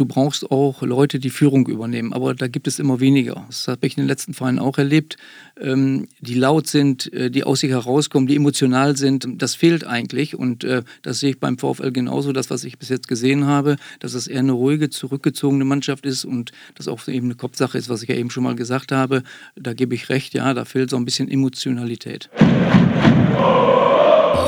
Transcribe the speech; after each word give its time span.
du 0.00 0.06
brauchst 0.06 0.50
auch 0.50 0.80
Leute, 0.80 1.18
die 1.18 1.28
Führung 1.28 1.66
übernehmen. 1.66 2.14
Aber 2.14 2.34
da 2.34 2.48
gibt 2.48 2.66
es 2.66 2.78
immer 2.78 3.00
weniger. 3.00 3.44
Das 3.48 3.68
habe 3.68 3.86
ich 3.86 3.98
in 3.98 4.04
den 4.04 4.08
letzten 4.08 4.32
Vereinen 4.32 4.58
auch 4.58 4.78
erlebt. 4.78 5.18
Ähm, 5.60 6.08
die 6.20 6.34
laut 6.34 6.66
sind, 6.66 7.12
äh, 7.12 7.30
die 7.30 7.44
aus 7.44 7.60
sich 7.60 7.70
herauskommen, 7.70 8.26
die 8.26 8.34
emotional 8.34 8.96
sind. 8.96 9.42
Das 9.42 9.54
fehlt 9.54 9.86
eigentlich. 9.86 10.34
Und 10.34 10.64
äh, 10.64 10.82
das 11.02 11.20
sehe 11.20 11.30
ich 11.30 11.38
beim 11.38 11.58
VfL 11.58 11.92
genauso. 11.92 12.32
Das, 12.32 12.48
was 12.48 12.64
ich 12.64 12.78
bis 12.78 12.88
jetzt 12.88 13.08
gesehen 13.08 13.46
habe, 13.46 13.76
dass 13.98 14.14
es 14.14 14.26
eher 14.26 14.38
eine 14.38 14.52
ruhige, 14.52 14.88
zurückgezogene 14.88 15.66
Mannschaft 15.66 16.06
ist 16.06 16.24
und 16.24 16.52
das 16.76 16.88
auch 16.88 17.06
eben 17.06 17.26
eine 17.26 17.34
Kopfsache 17.34 17.76
ist, 17.76 17.90
was 17.90 18.02
ich 18.02 18.08
ja 18.08 18.14
eben 18.14 18.30
schon 18.30 18.44
mal 18.44 18.56
gesagt 18.56 18.92
habe. 18.92 19.22
Da 19.54 19.74
gebe 19.74 19.94
ich 19.94 20.08
recht, 20.08 20.32
ja, 20.32 20.54
da 20.54 20.64
fehlt 20.64 20.88
so 20.88 20.96
ein 20.96 21.04
bisschen 21.04 21.30
Emotionalität. 21.30 22.30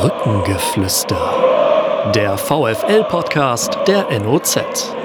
Rückengeflüster. 0.02 2.12
Der 2.14 2.38
VFL-Podcast 2.38 3.78
der 3.86 4.18
NOZ. 4.18 5.01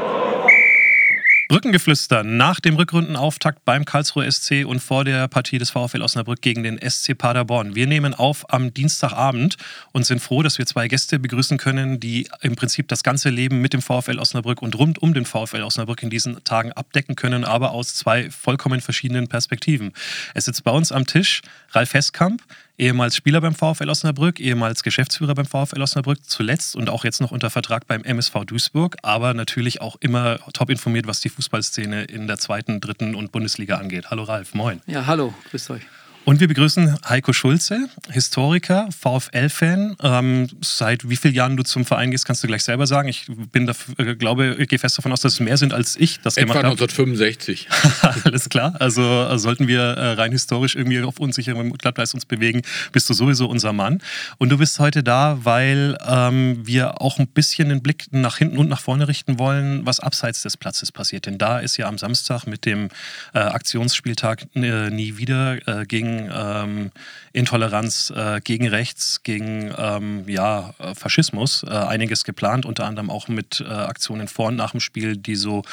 Brückengeflüster 1.48 2.26
nach 2.26 2.60
dem 2.60 2.76
Rückrundenauftakt 2.76 3.64
beim 3.64 3.86
Karlsruher 3.86 4.30
SC 4.30 4.66
und 4.66 4.82
vor 4.82 5.06
der 5.06 5.30
Partie 5.30 5.58
des 5.58 5.70
VfL 5.70 6.02
Osnabrück 6.02 6.42
gegen 6.42 6.62
den 6.62 6.78
SC 6.78 7.18
Paderborn. 7.18 7.74
Wir 7.74 7.88
nehmen 7.88 8.14
auf 8.14 8.52
am 8.54 8.74
Dienstagabend 8.74 9.56
und 9.94 10.06
sind 10.06 10.20
froh, 10.20 10.44
dass 10.44 10.58
wir 10.58 10.66
zwei 10.66 10.90
Gäste 10.90 11.20
begrüßen 11.20 11.58
können, 11.58 12.02
die 12.02 12.28
im 12.42 12.58
Prinzip 12.58 12.90
das 12.90 13.02
ganze 13.02 13.30
Leben 13.30 13.62
mit 13.62 13.72
dem 13.72 13.82
VfL 13.82 14.20
Osnabrück 14.20 14.62
und 14.62 14.78
rund 14.78 15.02
um 15.02 15.14
den 15.14 15.24
VfL 15.24 15.64
Osnabrück 15.64 16.04
in 16.04 16.10
diesen 16.10 16.44
Tagen 16.44 16.74
abdecken 16.74 17.16
können, 17.16 17.46
aber 17.46 17.72
aus 17.72 17.96
zwei 17.96 18.30
vollkommen 18.30 18.82
verschiedenen 18.82 19.30
Perspektiven. 19.30 19.94
Es 20.34 20.46
sitzt 20.46 20.66
bei 20.66 20.72
uns 20.72 20.92
am 20.92 21.06
Tisch 21.06 21.42
Ralf 21.72 21.94
Hesskamp, 21.94 22.44
ehemals 22.78 23.16
Spieler 23.16 23.42
beim 23.42 23.56
VfL 23.56 23.90
Osnabrück, 23.90 24.40
ehemals 24.40 24.84
Geschäftsführer 24.84 25.34
beim 25.34 25.46
VfL 25.46 25.82
Osnabrück, 25.82 26.24
zuletzt 26.24 26.76
und 26.76 26.90
auch 26.90 27.04
jetzt 27.04 27.22
noch 27.22 27.32
unter 27.32 27.50
Vertrag 27.50 27.88
beim 27.88 28.04
MSV 28.04 28.46
Duisburg, 28.46 28.98
aber 29.02 29.34
natürlich 29.34 29.82
auch 29.82 29.96
immer 30.00 30.40
top 30.54 30.70
informiert, 30.70 31.08
was 31.08 31.20
die 31.20 31.30
Fußballszene 31.30 32.04
in 32.04 32.28
der 32.28 32.38
zweiten, 32.38 32.80
dritten 32.80 33.16
und 33.16 33.32
Bundesliga 33.32 33.78
angeht. 33.78 34.10
Hallo 34.12 34.24
Ralf, 34.24 34.54
moin. 34.54 34.82
Ja, 34.86 35.06
hallo, 35.06 35.34
grüßt 35.50 35.72
euch. 35.72 35.84
Und 36.28 36.42
wir 36.42 36.50
begrüßen 36.50 36.98
Heiko 37.08 37.32
Schulze, 37.32 37.88
Historiker, 38.10 38.90
VfL-Fan. 38.92 39.96
Ähm, 40.04 40.50
seit 40.60 41.08
wie 41.10 41.16
vielen 41.16 41.34
Jahren 41.34 41.56
du 41.56 41.64
zum 41.64 41.86
Verein 41.86 42.12
gehst, 42.12 42.26
kannst 42.26 42.44
du 42.44 42.48
gleich 42.48 42.66
selber 42.66 42.86
sagen. 42.86 43.08
Ich 43.08 43.28
bin 43.54 43.66
dafür, 43.66 43.98
äh, 43.98 44.16
glaube, 44.18 44.58
ich 44.60 44.68
gehe 44.68 44.78
fest 44.78 44.98
davon 44.98 45.14
aus, 45.14 45.22
dass 45.22 45.36
es 45.36 45.40
mehr 45.40 45.56
sind, 45.56 45.74
als 45.74 45.96
ich 45.96 46.20
das 46.20 46.36
Etwa 46.36 46.60
gemacht 46.60 46.66
habe. 46.66 46.72
1965. 46.72 47.70
Alles 48.26 48.50
klar. 48.50 48.76
Also 48.78 49.04
äh, 49.04 49.40
sollten 49.40 49.70
wir 49.70 49.80
äh, 49.80 50.12
rein 50.16 50.34
historisch 50.34 50.76
irgendwie 50.76 51.02
auf 51.02 51.18
unsicherem 51.18 51.72
Glatteis 51.72 52.14
uns 52.14 52.26
bewegen, 52.26 52.62
bist 52.92 53.10
du 53.10 53.14
sowieso 53.14 53.48
unser 53.48 53.72
Mann. 53.72 54.02
Und 54.38 54.50
du 54.50 54.58
bist 54.58 54.80
heute 54.80 55.04
da, 55.04 55.40
weil 55.46 55.98
ähm, 56.06 56.60
wir 56.68 57.02
auch 57.02 57.20
ein 57.20 57.28
bisschen 57.28 57.70
den 57.70 57.82
Blick 57.82 58.08
nach 58.12 58.38
hinten 58.38 58.58
und 58.58 58.68
nach 58.68 58.82
vorne 58.82 59.08
richten 59.08 59.40
wollen, 59.40 59.86
was 59.86 60.02
abseits 60.02 60.42
des 60.42 60.58
Platzes 60.58 60.92
passiert. 60.92 61.26
Denn 61.26 61.38
da 61.38 61.60
ist 61.60 61.78
ja 61.78 61.88
am 61.88 61.98
Samstag 61.98 62.48
mit 62.48 62.66
dem 62.66 62.90
äh, 63.34 63.40
Aktionsspieltag 63.40 64.46
äh, 64.56 64.90
nie 64.90 65.16
wieder 65.16 65.66
äh, 65.66 65.86
gegen 65.86 66.17
ähm, 66.34 66.92
Intoleranz, 67.34 68.12
äh, 68.16 68.42
gegen 68.42 68.68
Rechts, 68.68 69.24
gegen 69.24 69.74
ähm, 69.78 70.24
ja, 70.28 70.74
äh, 70.80 70.96
Faschismus 70.96 71.64
äh, 71.64 71.70
einiges 71.70 72.24
geplant, 72.24 72.66
unter 72.66 72.86
anderem 72.86 73.10
auch 73.10 73.28
mit 73.28 73.62
äh, 73.62 73.72
Aktionen 73.72 74.28
vor 74.28 74.48
und 74.48 74.56
nach 74.56 74.72
dem 74.72 74.80
Spiel, 74.80 75.18
die 75.18 75.36
so 75.36 75.64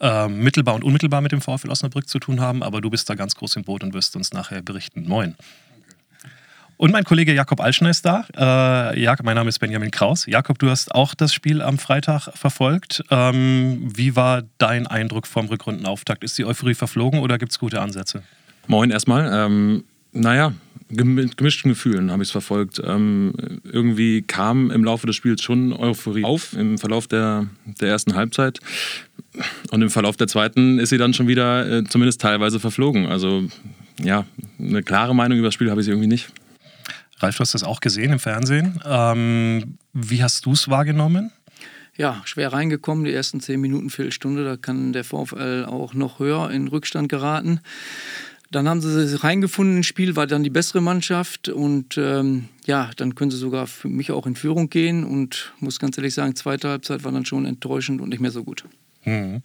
äh, 0.00 0.28
mittelbar 0.28 0.74
und 0.74 0.84
unmittelbar 0.84 1.20
mit 1.20 1.32
dem 1.32 1.40
VfL 1.40 1.70
Osnabrück 1.70 2.08
zu 2.08 2.18
tun 2.18 2.40
haben. 2.40 2.62
Aber 2.62 2.80
du 2.80 2.90
bist 2.90 3.08
da 3.10 3.14
ganz 3.14 3.34
groß 3.34 3.56
im 3.56 3.64
Boot 3.64 3.82
und 3.82 3.94
wirst 3.94 4.16
uns 4.16 4.32
nachher 4.32 4.62
berichten. 4.62 5.06
Moin. 5.06 5.36
Und 6.80 6.92
mein 6.92 7.04
Kollege 7.04 7.34
Jakob 7.34 7.60
Alschner 7.60 7.90
ist 7.90 8.06
da. 8.06 8.24
Äh, 8.34 8.98
Jakob, 8.98 9.26
mein 9.26 9.34
Name 9.34 9.50
ist 9.50 9.58
Benjamin 9.58 9.90
Kraus. 9.90 10.24
Jakob, 10.24 10.58
du 10.58 10.70
hast 10.70 10.94
auch 10.94 11.14
das 11.14 11.34
Spiel 11.34 11.60
am 11.60 11.76
Freitag 11.76 12.30
verfolgt. 12.34 13.04
Ähm, 13.10 13.82
wie 13.94 14.16
war 14.16 14.44
dein 14.56 14.86
Eindruck 14.86 15.26
vom 15.26 15.48
Rückrundenauftakt? 15.48 16.24
Ist 16.24 16.38
die 16.38 16.46
Euphorie 16.46 16.72
verflogen 16.72 17.20
oder 17.20 17.36
gibt 17.36 17.52
es 17.52 17.58
gute 17.58 17.82
Ansätze? 17.82 18.22
Moin 18.70 18.92
erstmal. 18.92 19.28
Ähm, 19.32 19.82
naja, 20.12 20.54
mit 20.90 21.36
gemischten 21.36 21.72
Gefühlen 21.72 22.12
habe 22.12 22.22
ich 22.22 22.28
es 22.28 22.30
verfolgt. 22.30 22.80
Ähm, 22.84 23.32
irgendwie 23.64 24.22
kam 24.22 24.70
im 24.70 24.84
Laufe 24.84 25.08
des 25.08 25.16
Spiels 25.16 25.42
schon 25.42 25.72
Euphorie 25.72 26.22
auf 26.22 26.52
im 26.52 26.78
Verlauf 26.78 27.08
der, 27.08 27.48
der 27.64 27.88
ersten 27.88 28.14
Halbzeit. 28.14 28.60
Und 29.72 29.82
im 29.82 29.90
Verlauf 29.90 30.16
der 30.16 30.28
zweiten 30.28 30.78
ist 30.78 30.90
sie 30.90 30.98
dann 30.98 31.14
schon 31.14 31.26
wieder 31.26 31.78
äh, 31.78 31.84
zumindest 31.84 32.20
teilweise 32.20 32.60
verflogen. 32.60 33.06
Also 33.06 33.42
ja, 34.00 34.24
eine 34.60 34.84
klare 34.84 35.16
Meinung 35.16 35.38
über 35.38 35.48
das 35.48 35.54
Spiel 35.54 35.68
habe 35.72 35.80
ich 35.80 35.88
irgendwie 35.88 36.06
nicht. 36.06 36.30
Ralf, 37.18 37.38
du 37.38 37.40
hast 37.40 37.54
das 37.54 37.64
auch 37.64 37.80
gesehen 37.80 38.12
im 38.12 38.20
Fernsehen. 38.20 38.80
Ähm, 38.86 39.78
wie 39.92 40.22
hast 40.22 40.46
du 40.46 40.52
es 40.52 40.68
wahrgenommen? 40.68 41.32
Ja, 41.96 42.22
schwer 42.24 42.52
reingekommen, 42.52 43.04
die 43.04 43.12
ersten 43.12 43.40
zehn 43.40 43.60
Minuten, 43.60 43.90
Viertelstunde, 43.90 44.44
da 44.44 44.56
kann 44.56 44.92
der 44.92 45.02
VfL 45.02 45.66
auch 45.68 45.92
noch 45.92 46.20
höher 46.20 46.50
in 46.52 46.68
Rückstand 46.68 47.08
geraten. 47.08 47.60
Dann 48.50 48.68
haben 48.68 48.80
sie 48.80 49.06
sich 49.06 49.22
reingefunden 49.22 49.78
ins 49.78 49.86
Spiel, 49.86 50.16
war 50.16 50.26
dann 50.26 50.42
die 50.42 50.50
bessere 50.50 50.80
Mannschaft 50.80 51.48
und 51.48 51.96
ähm, 51.96 52.48
ja, 52.66 52.90
dann 52.96 53.14
können 53.14 53.30
sie 53.30 53.36
sogar 53.36 53.68
für 53.68 53.88
mich 53.88 54.10
auch 54.10 54.26
in 54.26 54.34
Führung 54.34 54.68
gehen 54.70 55.04
und 55.04 55.52
muss 55.60 55.78
ganz 55.78 55.96
ehrlich 55.96 56.14
sagen, 56.14 56.34
zweite 56.34 56.68
Halbzeit 56.68 57.04
war 57.04 57.12
dann 57.12 57.24
schon 57.24 57.46
enttäuschend 57.46 58.00
und 58.00 58.08
nicht 58.08 58.20
mehr 58.20 58.32
so 58.32 58.42
gut. 58.42 58.64
Mhm. 59.04 59.42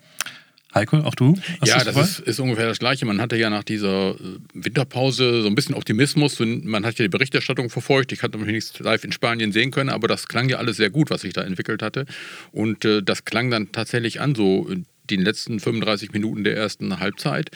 Heiko, 0.75 0.97
auch 0.97 1.15
du? 1.15 1.35
Hast 1.61 1.69
ja, 1.69 1.83
das 1.85 1.95
ist, 1.95 2.19
ist, 2.19 2.39
ungefähr 2.41 2.67
das 2.67 2.79
Gleiche. 2.79 3.05
Man 3.05 3.21
hatte 3.21 3.37
ja 3.37 3.49
nach 3.49 3.63
dieser 3.63 4.15
Winterpause 4.53 5.41
so 5.41 5.47
ein 5.47 5.55
bisschen 5.55 5.73
Optimismus. 5.73 6.41
Und 6.41 6.65
man 6.65 6.85
hat 6.85 6.99
ja 6.99 7.05
die 7.05 7.09
Berichterstattung 7.09 7.69
verfolgt. 7.69 8.11
Ich 8.11 8.23
hatte 8.23 8.37
noch 8.37 8.45
nichts 8.45 8.77
live 8.79 9.05
in 9.05 9.13
Spanien 9.13 9.53
sehen 9.53 9.71
können, 9.71 9.89
aber 9.89 10.09
das 10.09 10.27
klang 10.27 10.49
ja 10.49 10.57
alles 10.57 10.75
sehr 10.75 10.89
gut, 10.89 11.09
was 11.09 11.21
sich 11.21 11.31
da 11.31 11.43
entwickelt 11.43 11.81
hatte. 11.81 12.05
Und 12.51 12.83
äh, 12.83 13.01
das 13.01 13.23
klang 13.23 13.49
dann 13.51 13.71
tatsächlich 13.71 14.19
an, 14.19 14.35
so 14.35 14.69
den 15.09 15.21
letzten 15.21 15.59
35 15.59 16.11
Minuten 16.11 16.43
der 16.43 16.55
ersten 16.55 16.99
Halbzeit. 16.99 17.51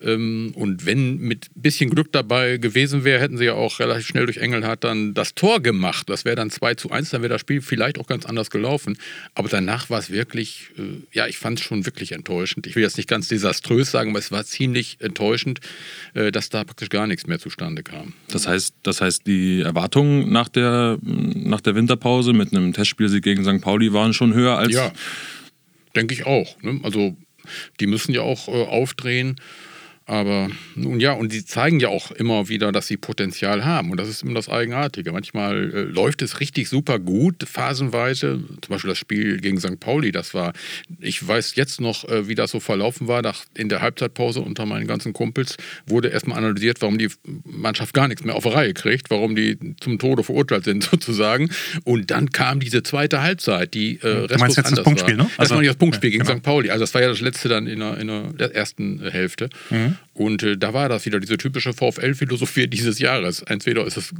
Ähm, 0.00 0.52
und 0.54 0.86
wenn 0.86 1.18
mit 1.18 1.48
bisschen 1.54 1.90
Glück 1.90 2.12
dabei 2.12 2.58
gewesen 2.58 3.04
wäre, 3.04 3.20
hätten 3.20 3.38
sie 3.38 3.46
ja 3.46 3.54
auch 3.54 3.78
relativ 3.78 4.06
schnell 4.06 4.26
durch 4.26 4.38
Engelhardt 4.38 4.84
dann 4.84 5.14
das 5.14 5.34
Tor 5.34 5.60
gemacht. 5.60 6.08
Das 6.10 6.24
wäre 6.24 6.36
dann 6.36 6.50
2 6.50 6.74
zu 6.74 6.90
1, 6.90 7.10
dann 7.10 7.22
wäre 7.22 7.32
das 7.32 7.40
Spiel 7.40 7.62
vielleicht 7.62 7.98
auch 7.98 8.06
ganz 8.06 8.26
anders 8.26 8.50
gelaufen. 8.50 8.98
Aber 9.34 9.48
danach 9.48 9.90
war 9.90 9.98
es 9.98 10.10
wirklich, 10.10 10.70
äh, 10.78 10.82
ja, 11.12 11.26
ich 11.26 11.38
fand 11.38 11.58
es 11.58 11.64
schon 11.64 11.86
wirklich 11.86 12.12
enttäuschend. 12.12 12.66
Ich 12.66 12.76
will 12.76 12.82
jetzt 12.82 12.96
nicht 12.96 13.08
ganz 13.08 13.28
desaströs 13.28 13.90
sagen, 13.90 14.10
aber 14.10 14.18
es 14.18 14.30
war 14.30 14.44
ziemlich 14.44 14.98
enttäuschend, 15.00 15.60
äh, 16.14 16.30
dass 16.30 16.48
da 16.48 16.64
praktisch 16.64 16.88
gar 16.88 17.06
nichts 17.06 17.26
mehr 17.26 17.38
zustande 17.38 17.82
kam. 17.82 18.12
Das 18.28 18.46
heißt, 18.46 18.74
das 18.82 19.00
heißt 19.00 19.26
die 19.26 19.62
Erwartungen 19.62 20.30
nach 20.30 20.48
der, 20.48 20.98
nach 21.02 21.60
der 21.60 21.74
Winterpause 21.74 22.32
mit 22.32 22.52
einem 22.52 22.72
Testspielsieg 22.72 23.22
gegen 23.22 23.44
St. 23.44 23.62
Pauli 23.62 23.92
waren 23.92 24.12
schon 24.12 24.34
höher 24.34 24.58
als. 24.58 24.74
Ja, 24.74 24.92
denke 25.96 26.14
ich 26.14 26.26
auch. 26.26 26.62
Ne? 26.62 26.80
Also 26.82 27.16
die 27.80 27.86
müssen 27.86 28.12
ja 28.12 28.22
auch 28.22 28.48
äh, 28.48 28.64
aufdrehen. 28.64 29.40
Aber 30.08 30.48
nun 30.76 31.00
ja, 31.00 31.12
und 31.12 31.32
sie 31.32 31.44
zeigen 31.44 31.80
ja 31.80 31.88
auch 31.88 32.12
immer 32.12 32.48
wieder, 32.48 32.70
dass 32.70 32.86
sie 32.86 32.96
Potenzial 32.96 33.64
haben. 33.64 33.90
Und 33.90 33.98
das 33.98 34.08
ist 34.08 34.22
immer 34.22 34.34
das 34.34 34.48
Eigenartige. 34.48 35.10
Manchmal 35.10 35.74
äh, 35.74 35.80
läuft 35.82 36.22
es 36.22 36.38
richtig 36.38 36.68
super 36.68 37.00
gut, 37.00 37.42
phasenweise. 37.44 38.38
Zum 38.62 38.68
Beispiel 38.68 38.90
das 38.90 38.98
Spiel 38.98 39.40
gegen 39.40 39.58
St. 39.58 39.80
Pauli, 39.80 40.12
das 40.12 40.32
war, 40.32 40.52
ich 41.00 41.26
weiß 41.26 41.56
jetzt 41.56 41.80
noch, 41.80 42.08
äh, 42.08 42.28
wie 42.28 42.36
das 42.36 42.52
so 42.52 42.60
verlaufen 42.60 43.08
war. 43.08 43.20
Nach, 43.22 43.44
in 43.56 43.68
der 43.68 43.82
Halbzeitpause 43.82 44.40
unter 44.40 44.64
meinen 44.64 44.86
ganzen 44.86 45.12
Kumpels 45.12 45.56
wurde 45.86 46.08
erstmal 46.08 46.38
analysiert, 46.38 46.80
warum 46.82 46.98
die 46.98 47.08
Mannschaft 47.44 47.92
gar 47.92 48.06
nichts 48.06 48.22
mehr 48.22 48.36
auf 48.36 48.44
die 48.44 48.50
Reihe 48.50 48.74
kriegt, 48.74 49.10
warum 49.10 49.34
die 49.34 49.58
zum 49.80 49.98
Tode 49.98 50.22
verurteilt 50.22 50.64
sind 50.64 50.84
sozusagen. 50.90 51.50
Und 51.82 52.12
dann 52.12 52.30
kam 52.30 52.60
diese 52.60 52.84
zweite 52.84 53.22
Halbzeit, 53.22 53.74
die 53.74 53.96
äh, 53.96 54.28
du 54.28 54.38
meinst 54.38 54.56
jetzt 54.56 54.70
das 54.70 54.84
Punktspiel, 54.84 55.18
war. 55.18 55.24
ne? 55.24 55.30
Also, 55.36 55.48
das 55.48 55.50
war 55.50 55.58
nicht 55.58 55.70
das 55.70 55.76
Punktspiel 55.78 56.10
ja, 56.10 56.18
gegen 56.18 56.24
genau. 56.24 56.36
St. 56.38 56.44
Pauli. 56.44 56.70
Also 56.70 56.84
das 56.84 56.94
war 56.94 57.02
ja 57.02 57.08
das 57.08 57.20
letzte 57.20 57.48
dann 57.48 57.66
in 57.66 57.80
der, 57.80 57.98
in 57.98 58.36
der 58.36 58.54
ersten 58.54 59.02
Hälfte. 59.10 59.48
Mhm. 59.70 59.95
Und 60.14 60.42
äh, 60.42 60.56
da 60.56 60.72
war 60.72 60.88
das 60.88 61.04
wieder 61.06 61.20
diese 61.20 61.36
typische 61.36 61.72
VfL-Philosophie 61.72 62.66
dieses 62.68 62.98
Jahres. 62.98 63.42
Entweder 63.42 63.86
ist 63.86 63.96
es 63.96 64.12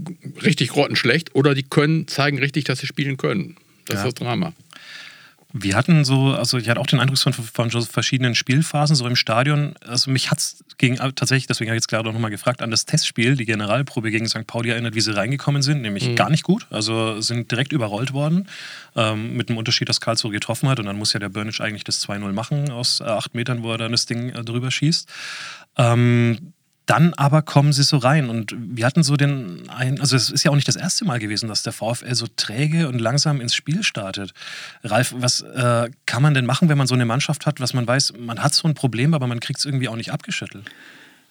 richtig 0.45 0.69
grottenschlecht 0.71 1.35
oder 1.35 1.55
die 1.55 1.63
können 1.63 2.07
zeigen 2.09 2.39
richtig, 2.39 2.65
dass 2.65 2.81
sie 2.81 2.87
spielen 2.87 3.17
können. 3.17 3.57
Das 3.87 3.97
Ja. 3.97 4.01
ist 4.09 4.19
das 4.19 4.27
Drama. 4.27 4.53
Wir 5.59 5.77
hatten 5.77 6.05
so, 6.05 6.35
also 6.35 6.59
ich 6.59 6.69
hatte 6.69 6.81
auch 6.81 6.87
den 6.87 7.01
Eindruck 7.01 7.19
von, 7.19 7.33
von 7.33 7.71
so 7.71 7.81
verschiedenen 7.81 8.35
Spielphasen 8.35 8.95
so 8.95 9.07
im 9.07 9.17
Stadion. 9.17 9.75
Also 9.87 10.11
mich 10.11 10.31
hat 10.31 10.39
es 10.39 10.65
gegen 10.79 10.97
tatsächlich, 10.97 11.47
deswegen 11.47 11.71
habe 11.71 11.77
ich 11.77 11.83
jetzt 11.83 11.89
gerade 11.89 12.09
auch 12.09 12.13
nochmal 12.13 12.31
gefragt, 12.31 12.61
an 12.61 12.71
das 12.71 12.85
Testspiel, 12.85 13.37
die 13.37 13.47
Generalprobe 13.47 14.11
gegen 14.11 14.29
St. 14.29 14.47
Pauli 14.47 14.71
erinnert, 14.71 14.95
wie 14.95 15.01
sie 15.01 15.17
reingekommen 15.17 15.63
sind, 15.63 15.83
nämlich 15.83 16.15
gar 16.15 16.31
nicht 16.31 16.43
gut. 16.43 16.67
Also 16.71 17.21
sind 17.21 17.51
direkt 17.51 17.73
überrollt 17.73 18.13
worden, 18.13 18.49
ähm, 18.95 19.37
mit 19.37 19.49
dem 19.49 19.57
Unterschied, 19.57 19.89
dass 19.89 20.01
Karlsruhe 20.01 20.33
getroffen 20.33 20.69
hat 20.69 20.79
und 20.79 20.87
dann 20.87 20.99
muss 20.99 21.13
ja 21.13 21.21
der 21.21 21.31
Börnic 21.31 21.61
eigentlich 21.61 21.85
das 21.85 22.07
2-0 22.07 22.33
machen 22.33 22.71
aus 22.71 23.01
äh, 23.01 23.05
acht 23.05 23.35
Metern, 23.35 23.63
wo 23.63 23.73
er 23.73 23.79
dann 23.79 23.93
das 23.93 24.07
Ding 24.07 24.31
äh, 24.31 24.45
drüber 24.45 24.71
schießt. 24.71 25.09
Ähm, 25.79 26.53
dann 26.87 27.15
aber 27.15 27.43
kommen 27.43 27.73
sie 27.73 27.83
so 27.83 27.97
rein 27.97 28.31
und 28.31 28.55
wir 28.57 28.87
hatten 28.87 29.03
so 29.03 29.17
den 29.17 29.69
ein, 29.69 30.01
also 30.01 30.15
es 30.15 30.31
ist 30.31 30.45
ja 30.45 30.53
auch 30.53 30.55
nicht 30.55 30.69
das 30.69 30.77
erste 30.77 31.05
Mal 31.05 31.19
gewesen, 31.19 31.49
dass 31.49 31.65
der 31.65 31.73
VfL 31.73 32.15
so 32.15 32.27
träge 32.37 32.89
und 32.89 33.01
langsam 33.01 33.41
ins 33.41 33.55
Spiel 33.55 33.83
startet. 33.83 34.33
Ralf, 34.85 35.13
was 35.17 35.41
äh, 35.41 35.91
kann 36.07 36.23
man 36.23 36.35
denn 36.35 36.47
machen, 36.47 36.69
wenn 36.69 36.79
man 36.79 36.87
so 36.87 36.95
eine 36.95 37.05
Mannschaft 37.05 37.45
hat, 37.45 37.61
was 37.61 37.75
man 37.75 37.87
weiß, 37.87 38.15
man 38.19 38.43
hat 38.43 38.55
so 38.55 38.69
ein 38.69 38.75
Problem, 38.75 39.15
aber 39.15 39.27
man 39.27 39.41
kriegt 39.41 39.59
es 39.59 39.65
irgendwie 39.65 39.89
auch 39.89 39.97
nicht 39.97 40.13
abgeschüttelt? 40.13 40.71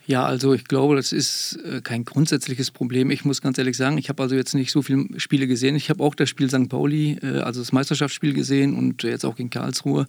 Ja, 0.07 0.23
also 0.23 0.53
ich 0.53 0.65
glaube, 0.65 0.95
das 0.95 1.11
ist 1.11 1.57
äh, 1.65 1.81
kein 1.81 2.05
grundsätzliches 2.05 2.69
Problem. 2.69 3.09
Ich 3.09 3.25
muss 3.25 3.41
ganz 3.41 3.57
ehrlich 3.57 3.75
sagen, 3.75 3.97
ich 3.97 4.09
habe 4.09 4.21
also 4.21 4.35
jetzt 4.35 4.53
nicht 4.53 4.71
so 4.71 4.83
viele 4.83 5.19
Spiele 5.19 5.47
gesehen. 5.47 5.75
Ich 5.75 5.89
habe 5.89 6.03
auch 6.03 6.13
das 6.13 6.29
Spiel 6.29 6.47
St. 6.47 6.69
Pauli, 6.69 7.17
äh, 7.23 7.39
also 7.39 7.59
das 7.59 7.71
Meisterschaftsspiel 7.71 8.33
gesehen 8.33 8.75
und 8.75 9.01
jetzt 9.01 9.25
auch 9.25 9.35
gegen 9.35 9.49
Karlsruhe. 9.49 10.05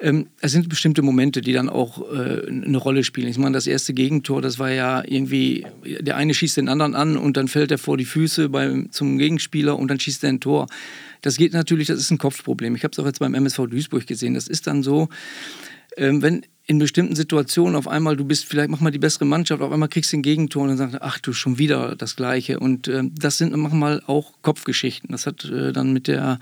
Ähm, 0.00 0.28
es 0.40 0.52
sind 0.52 0.70
bestimmte 0.70 1.02
Momente, 1.02 1.42
die 1.42 1.52
dann 1.52 1.68
auch 1.68 2.10
äh, 2.10 2.46
eine 2.48 2.78
Rolle 2.78 3.04
spielen. 3.04 3.28
Ich 3.28 3.36
meine, 3.36 3.52
das 3.52 3.66
erste 3.66 3.92
Gegentor, 3.92 4.40
das 4.40 4.58
war 4.58 4.70
ja 4.70 5.02
irgendwie, 5.06 5.66
der 5.84 6.16
eine 6.16 6.32
schießt 6.32 6.56
den 6.56 6.70
anderen 6.70 6.94
an 6.94 7.18
und 7.18 7.36
dann 7.36 7.48
fällt 7.48 7.70
er 7.70 7.78
vor 7.78 7.98
die 7.98 8.06
Füße 8.06 8.48
beim, 8.48 8.90
zum 8.92 9.18
Gegenspieler 9.18 9.78
und 9.78 9.88
dann 9.88 10.00
schießt 10.00 10.24
er 10.24 10.30
ein 10.30 10.40
Tor. 10.40 10.68
Das 11.20 11.36
geht 11.36 11.52
natürlich, 11.52 11.88
das 11.88 11.98
ist 11.98 12.10
ein 12.10 12.18
Kopfproblem. 12.18 12.74
Ich 12.76 12.84
habe 12.84 12.92
es 12.92 12.98
auch 12.98 13.06
jetzt 13.06 13.18
beim 13.18 13.34
MSV 13.34 13.66
Duisburg 13.66 14.06
gesehen. 14.06 14.32
Das 14.34 14.48
ist 14.48 14.66
dann 14.66 14.82
so, 14.82 15.08
ähm, 15.98 16.22
wenn 16.22 16.46
in 16.68 16.78
bestimmten 16.78 17.16
Situationen 17.16 17.76
auf 17.76 17.88
einmal, 17.88 18.14
du 18.14 18.26
bist 18.26 18.44
vielleicht 18.44 18.68
mach 18.68 18.80
mal 18.80 18.90
die 18.90 18.98
bessere 18.98 19.24
Mannschaft, 19.24 19.62
auf 19.62 19.72
einmal 19.72 19.88
kriegst 19.88 20.12
du 20.12 20.18
den 20.18 20.22
Gegentor 20.22 20.62
und 20.62 20.68
dann 20.68 20.76
sagst 20.76 20.94
du, 20.94 21.02
ach 21.02 21.18
du, 21.18 21.32
schon 21.32 21.58
wieder 21.58 21.96
das 21.96 22.14
Gleiche. 22.14 22.60
Und 22.60 22.88
äh, 22.88 23.04
das 23.10 23.38
sind 23.38 23.56
manchmal 23.56 24.02
auch 24.06 24.34
Kopfgeschichten. 24.42 25.10
Das 25.10 25.26
hat 25.26 25.46
äh, 25.46 25.72
dann 25.72 25.94
mit, 25.94 26.08
der, 26.08 26.38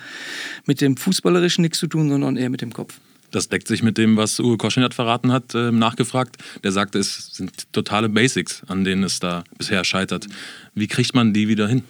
mit 0.66 0.80
dem 0.80 0.96
Fußballerischen 0.96 1.62
nichts 1.62 1.78
zu 1.78 1.86
tun, 1.86 2.08
sondern 2.08 2.36
eher 2.36 2.50
mit 2.50 2.60
dem 2.60 2.72
Kopf. 2.72 2.98
Das 3.30 3.48
deckt 3.48 3.68
sich 3.68 3.84
mit 3.84 3.98
dem, 3.98 4.16
was 4.16 4.40
Uwe 4.40 4.56
Koschinat 4.56 4.94
verraten 4.94 5.30
hat, 5.30 5.54
äh, 5.54 5.70
nachgefragt. 5.70 6.38
Der 6.64 6.72
sagte, 6.72 6.98
es 6.98 7.30
sind 7.32 7.72
totale 7.72 8.08
Basics, 8.08 8.62
an 8.66 8.82
denen 8.82 9.04
es 9.04 9.20
da 9.20 9.44
bisher 9.56 9.84
scheitert. 9.84 10.26
Wie 10.74 10.88
kriegt 10.88 11.14
man 11.14 11.34
die 11.34 11.46
wieder 11.46 11.68
hin? 11.68 11.84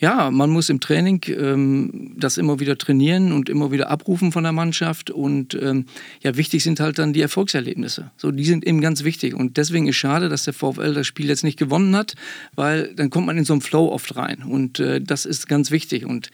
Ja, 0.00 0.30
man 0.30 0.48
muss 0.48 0.70
im 0.70 0.80
Training 0.80 1.22
ähm, 1.28 2.14
das 2.16 2.38
immer 2.38 2.58
wieder 2.58 2.78
trainieren 2.78 3.32
und 3.32 3.50
immer 3.50 3.70
wieder 3.70 3.90
abrufen 3.90 4.32
von 4.32 4.42
der 4.42 4.52
Mannschaft. 4.52 5.10
Und 5.10 5.54
ähm, 5.54 5.84
ja, 6.22 6.36
wichtig 6.36 6.64
sind 6.64 6.80
halt 6.80 6.98
dann 6.98 7.12
die 7.12 7.20
Erfolgserlebnisse. 7.20 8.10
So, 8.16 8.30
die 8.30 8.46
sind 8.46 8.66
eben 8.66 8.80
ganz 8.80 9.04
wichtig. 9.04 9.34
Und 9.34 9.58
deswegen 9.58 9.86
ist 9.86 9.96
schade, 9.96 10.30
dass 10.30 10.44
der 10.44 10.54
VfL 10.54 10.94
das 10.94 11.06
Spiel 11.06 11.28
jetzt 11.28 11.44
nicht 11.44 11.58
gewonnen 11.58 11.94
hat, 11.94 12.14
weil 12.54 12.94
dann 12.94 13.10
kommt 13.10 13.26
man 13.26 13.36
in 13.36 13.44
so 13.44 13.52
einen 13.52 13.60
Flow 13.60 13.92
oft 13.92 14.16
rein. 14.16 14.42
Und 14.42 14.80
äh, 14.80 15.02
das 15.02 15.26
ist 15.26 15.48
ganz 15.48 15.70
wichtig. 15.70 16.06
Und 16.06 16.30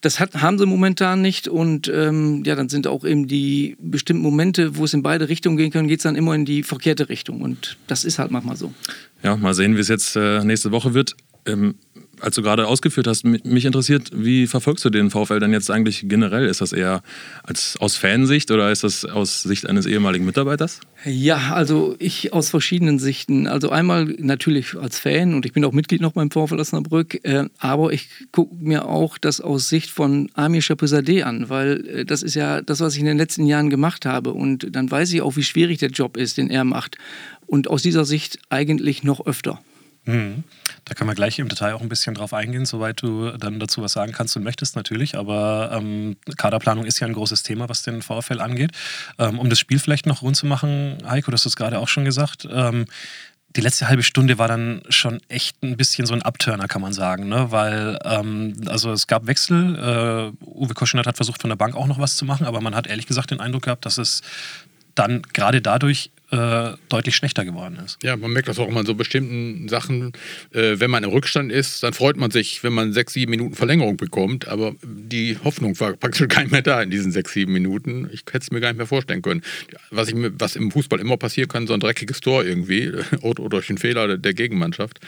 das 0.00 0.20
hat, 0.20 0.34
haben 0.34 0.56
sie 0.56 0.66
momentan 0.66 1.22
nicht 1.22 1.48
und 1.48 1.88
ähm, 1.88 2.44
ja, 2.44 2.54
dann 2.54 2.68
sind 2.68 2.86
auch 2.86 3.04
eben 3.04 3.26
die 3.26 3.76
bestimmten 3.80 4.22
Momente, 4.22 4.76
wo 4.76 4.84
es 4.84 4.94
in 4.94 5.02
beide 5.02 5.28
Richtungen 5.28 5.56
gehen 5.56 5.72
kann, 5.72 5.88
geht 5.88 6.00
es 6.00 6.02
dann 6.04 6.16
immer 6.16 6.34
in 6.34 6.44
die 6.44 6.62
verkehrte 6.62 7.08
Richtung 7.08 7.40
und 7.40 7.78
das 7.86 8.04
ist 8.04 8.18
halt 8.18 8.30
manchmal 8.30 8.56
so. 8.56 8.72
Ja, 9.22 9.36
mal 9.36 9.54
sehen, 9.54 9.74
wie 9.74 9.80
es 9.80 9.88
jetzt 9.88 10.14
äh, 10.14 10.44
nächste 10.44 10.70
Woche 10.70 10.92
wird. 10.92 11.16
Ähm, 11.46 11.76
als 12.20 12.34
du 12.34 12.42
gerade 12.42 12.66
ausgeführt 12.66 13.06
hast, 13.06 13.24
mich 13.24 13.64
interessiert, 13.64 14.10
wie 14.14 14.46
verfolgst 14.46 14.84
du 14.84 14.90
den 14.90 15.10
VfL 15.10 15.40
denn 15.40 15.52
jetzt 15.52 15.70
eigentlich 15.70 16.08
generell? 16.08 16.46
Ist 16.46 16.60
das 16.60 16.72
eher 16.72 17.02
als, 17.42 17.76
aus 17.78 17.96
Fansicht 17.96 18.50
oder 18.50 18.70
ist 18.70 18.84
das 18.84 19.04
aus 19.04 19.42
Sicht 19.42 19.68
eines 19.68 19.86
ehemaligen 19.86 20.24
Mitarbeiters? 20.24 20.80
Ja, 21.04 21.52
also 21.54 21.94
ich 21.98 22.32
aus 22.32 22.50
verschiedenen 22.50 22.98
Sichten. 22.98 23.46
Also 23.46 23.70
einmal 23.70 24.04
natürlich 24.18 24.76
als 24.76 24.98
Fan 24.98 25.34
und 25.34 25.46
ich 25.46 25.52
bin 25.52 25.64
auch 25.64 25.72
Mitglied 25.72 26.00
noch 26.00 26.12
beim 26.12 26.30
VfL 26.30 26.58
Osnabrück, 26.58 27.24
äh, 27.24 27.44
aber 27.58 27.92
ich 27.92 28.08
gucke 28.32 28.54
mir 28.56 28.86
auch 28.86 29.18
das 29.18 29.40
aus 29.40 29.68
Sicht 29.68 29.90
von 29.90 30.30
Amir 30.34 30.62
Chapesadeh 30.62 31.22
an, 31.22 31.48
weil 31.48 31.86
äh, 31.86 32.04
das 32.04 32.22
ist 32.22 32.34
ja 32.34 32.62
das, 32.62 32.80
was 32.80 32.94
ich 32.94 33.00
in 33.00 33.06
den 33.06 33.18
letzten 33.18 33.46
Jahren 33.46 33.70
gemacht 33.70 34.06
habe 34.06 34.32
und 34.32 34.74
dann 34.74 34.90
weiß 34.90 35.12
ich 35.12 35.22
auch, 35.22 35.36
wie 35.36 35.44
schwierig 35.44 35.78
der 35.78 35.90
Job 35.90 36.16
ist, 36.16 36.38
den 36.38 36.50
er 36.50 36.64
macht. 36.64 36.96
Und 37.46 37.68
aus 37.68 37.82
dieser 37.82 38.04
Sicht 38.04 38.40
eigentlich 38.48 39.04
noch 39.04 39.24
öfter. 39.24 39.60
Mhm. 40.06 40.44
Da 40.84 40.94
können 40.94 41.10
wir 41.10 41.14
gleich 41.14 41.38
im 41.38 41.48
Detail 41.48 41.74
auch 41.74 41.80
ein 41.80 41.88
bisschen 41.88 42.14
drauf 42.14 42.32
eingehen, 42.32 42.64
soweit 42.64 43.02
du 43.02 43.32
dann 43.32 43.58
dazu 43.58 43.82
was 43.82 43.92
sagen 43.92 44.12
kannst 44.12 44.36
und 44.36 44.44
möchtest 44.44 44.76
natürlich. 44.76 45.18
Aber 45.18 45.70
ähm, 45.72 46.16
Kaderplanung 46.36 46.84
ist 46.84 47.00
ja 47.00 47.06
ein 47.06 47.12
großes 47.12 47.42
Thema, 47.42 47.68
was 47.68 47.82
den 47.82 48.02
VfL 48.02 48.40
angeht. 48.40 48.70
Ähm, 49.18 49.38
um 49.38 49.50
das 49.50 49.58
Spiel 49.58 49.78
vielleicht 49.78 50.06
noch 50.06 50.22
rund 50.22 50.36
zu 50.36 50.46
machen, 50.46 50.98
Heiko, 51.04 51.30
du 51.30 51.34
hast 51.34 51.46
es 51.46 51.56
gerade 51.56 51.80
auch 51.80 51.88
schon 51.88 52.04
gesagt. 52.04 52.46
Ähm, 52.50 52.86
die 53.56 53.62
letzte 53.62 53.88
halbe 53.88 54.02
Stunde 54.02 54.38
war 54.38 54.48
dann 54.48 54.82
schon 54.90 55.18
echt 55.28 55.62
ein 55.62 55.76
bisschen 55.76 56.06
so 56.06 56.14
ein 56.14 56.22
Abturner, 56.22 56.68
kann 56.68 56.82
man 56.82 56.92
sagen. 56.92 57.28
Ne? 57.28 57.50
Weil, 57.50 57.98
ähm, 58.04 58.54
also 58.66 58.92
es 58.92 59.06
gab 59.06 59.26
Wechsel. 59.26 59.74
Äh, 59.76 60.44
Uwe 60.44 60.74
Koschinat 60.74 61.06
hat 61.06 61.16
versucht, 61.16 61.40
von 61.40 61.50
der 61.50 61.56
Bank 61.56 61.74
auch 61.74 61.86
noch 61.86 61.98
was 61.98 62.16
zu 62.16 62.24
machen, 62.24 62.46
aber 62.46 62.60
man 62.60 62.74
hat 62.74 62.86
ehrlich 62.86 63.06
gesagt 63.06 63.30
den 63.30 63.40
Eindruck 63.40 63.62
gehabt, 63.64 63.86
dass 63.86 63.98
es 63.98 64.22
dann 64.94 65.22
gerade 65.32 65.62
dadurch 65.62 66.10
äh, 66.36 66.76
deutlich 66.88 67.16
schlechter 67.16 67.44
geworden 67.44 67.78
ist. 67.84 67.98
Ja, 68.02 68.16
man 68.16 68.30
merkt 68.30 68.48
das 68.48 68.58
auch 68.58 68.68
immer 68.68 68.80
in 68.80 68.86
so 68.86 68.94
bestimmten 68.94 69.68
Sachen. 69.68 70.12
Äh, 70.52 70.78
wenn 70.78 70.90
man 70.90 71.04
im 71.04 71.10
Rückstand 71.10 71.50
ist, 71.50 71.82
dann 71.82 71.92
freut 71.92 72.16
man 72.16 72.30
sich, 72.30 72.62
wenn 72.62 72.72
man 72.72 72.92
sechs, 72.92 73.14
sieben 73.14 73.30
Minuten 73.30 73.54
Verlängerung 73.54 73.96
bekommt. 73.96 74.48
Aber 74.48 74.74
die 74.82 75.38
Hoffnung 75.42 75.78
war 75.80 75.94
praktisch 75.94 76.28
gar 76.28 76.42
nicht 76.42 76.52
mehr 76.52 76.62
da 76.62 76.82
in 76.82 76.90
diesen 76.90 77.12
sechs, 77.12 77.32
sieben 77.32 77.52
Minuten. 77.52 78.08
Ich 78.12 78.20
hätte 78.20 78.38
es 78.38 78.50
mir 78.50 78.60
gar 78.60 78.68
nicht 78.68 78.78
mehr 78.78 78.86
vorstellen 78.86 79.22
können. 79.22 79.42
Was, 79.90 80.08
ich, 80.08 80.14
was 80.16 80.56
im 80.56 80.70
Fußball 80.70 81.00
immer 81.00 81.16
passieren 81.16 81.48
kann, 81.48 81.66
so 81.66 81.74
ein 81.74 81.80
dreckiges 81.80 82.20
Tor 82.20 82.44
irgendwie 82.44 82.92
oder 83.22 83.48
durch 83.48 83.68
einen 83.68 83.78
Fehler 83.78 84.18
der 84.18 84.34
Gegenmannschaft. 84.34 85.00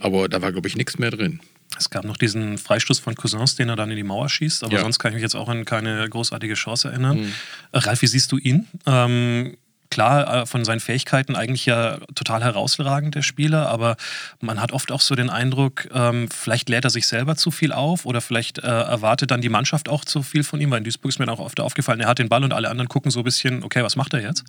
Aber 0.00 0.28
da 0.28 0.42
war, 0.42 0.52
glaube 0.52 0.68
ich, 0.68 0.76
nichts 0.76 0.98
mehr 0.98 1.10
drin. 1.10 1.40
Es 1.78 1.90
gab 1.90 2.04
noch 2.04 2.16
diesen 2.16 2.58
Freistoß 2.58 2.98
von 2.98 3.14
Cousins, 3.14 3.56
den 3.56 3.68
er 3.68 3.76
dann 3.76 3.90
in 3.90 3.96
die 3.96 4.02
Mauer 4.02 4.28
schießt, 4.28 4.64
aber 4.64 4.74
ja. 4.74 4.80
sonst 4.80 4.98
kann 4.98 5.12
ich 5.12 5.14
mich 5.14 5.22
jetzt 5.22 5.34
auch 5.34 5.48
an 5.48 5.64
keine 5.64 6.06
großartige 6.08 6.54
Chance 6.54 6.88
erinnern. 6.88 7.20
Mhm. 7.20 7.32
Ralf, 7.72 8.02
wie 8.02 8.06
siehst 8.06 8.30
du 8.30 8.38
ihn? 8.38 8.66
Ähm, 8.86 9.56
klar, 9.92 10.42
äh, 10.42 10.46
von 10.46 10.64
seinen 10.64 10.80
Fähigkeiten 10.80 11.36
eigentlich 11.36 11.66
ja 11.66 11.98
total 12.14 12.42
herausragend, 12.42 13.14
der 13.14 13.22
Spieler, 13.22 13.68
aber 13.68 13.96
man 14.40 14.60
hat 14.60 14.72
oft 14.72 14.90
auch 14.90 15.02
so 15.02 15.14
den 15.14 15.28
Eindruck, 15.28 15.86
ähm, 15.92 16.28
vielleicht 16.30 16.70
lädt 16.70 16.84
er 16.84 16.90
sich 16.90 17.06
selber 17.06 17.36
zu 17.36 17.50
viel 17.50 17.72
auf 17.72 18.06
oder 18.06 18.22
vielleicht 18.22 18.58
äh, 18.58 18.66
erwartet 18.66 19.30
dann 19.30 19.42
die 19.42 19.50
Mannschaft 19.50 19.88
auch 19.90 20.04
zu 20.04 20.22
viel 20.22 20.44
von 20.44 20.60
ihm, 20.60 20.70
weil 20.70 20.78
in 20.78 20.84
Duisburg 20.84 21.10
ist 21.10 21.18
mir 21.18 21.28
auch 21.28 21.38
oft 21.38 21.60
aufgefallen, 21.60 22.00
er 22.00 22.08
hat 22.08 22.18
den 22.18 22.30
Ball 22.30 22.42
und 22.42 22.54
alle 22.54 22.70
anderen 22.70 22.88
gucken 22.88 23.10
so 23.10 23.20
ein 23.20 23.24
bisschen, 23.24 23.62
okay, 23.62 23.82
was 23.82 23.94
macht 23.94 24.14
er 24.14 24.22
jetzt? 24.22 24.44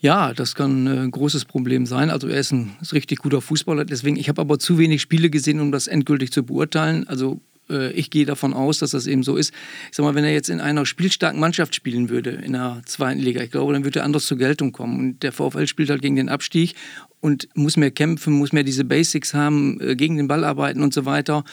Ja, 0.00 0.34
das 0.34 0.54
kann 0.54 0.86
äh, 0.86 1.00
ein 1.00 1.10
großes 1.10 1.46
Problem 1.46 1.86
sein. 1.86 2.10
Also 2.10 2.28
er 2.28 2.38
ist 2.38 2.52
ein, 2.52 2.76
ist 2.80 2.92
richtig 2.92 3.18
guter 3.18 3.40
Fußballer. 3.40 3.84
Deswegen, 3.84 4.16
ich 4.16 4.28
habe 4.28 4.40
aber 4.40 4.58
zu 4.58 4.78
wenig 4.78 5.02
Spiele 5.02 5.28
gesehen, 5.28 5.60
um 5.60 5.72
das 5.72 5.88
endgültig 5.88 6.30
zu 6.30 6.44
beurteilen. 6.44 7.08
Also 7.08 7.40
äh, 7.70 7.92
ich 7.92 8.10
gehe 8.10 8.26
davon 8.26 8.52
aus, 8.54 8.78
dass 8.78 8.92
das 8.92 9.06
eben 9.06 9.22
so 9.22 9.36
ist. 9.36 9.52
Ich 9.90 9.96
sag 9.96 10.04
mal, 10.04 10.14
wenn 10.14 10.24
er 10.24 10.32
jetzt 10.32 10.50
in 10.50 10.60
einer 10.60 10.86
spielstarken 10.86 11.40
Mannschaft 11.40 11.74
spielen 11.74 12.08
würde, 12.08 12.30
in 12.30 12.52
der 12.52 12.82
zweiten 12.86 13.20
Liga, 13.20 13.42
ich 13.42 13.50
glaube, 13.50 13.72
dann 13.72 13.84
würde 13.84 14.00
er 14.00 14.04
anders 14.04 14.26
zur 14.26 14.38
Geltung 14.38 14.72
kommen. 14.72 14.98
Und 14.98 15.22
der 15.22 15.32
VfL 15.32 15.66
spielt 15.66 15.90
halt 15.90 16.02
gegen 16.02 16.16
den 16.16 16.28
Abstieg 16.28 16.74
und 17.20 17.48
muss 17.54 17.76
mehr 17.76 17.90
kämpfen, 17.90 18.34
muss 18.34 18.52
mehr 18.52 18.62
diese 18.62 18.84
Basics 18.84 19.34
haben, 19.34 19.80
äh, 19.80 19.96
gegen 19.96 20.16
den 20.16 20.28
Ball 20.28 20.44
arbeiten 20.44 20.82
und 20.82 20.94
so 20.94 21.04
weiter. 21.04 21.44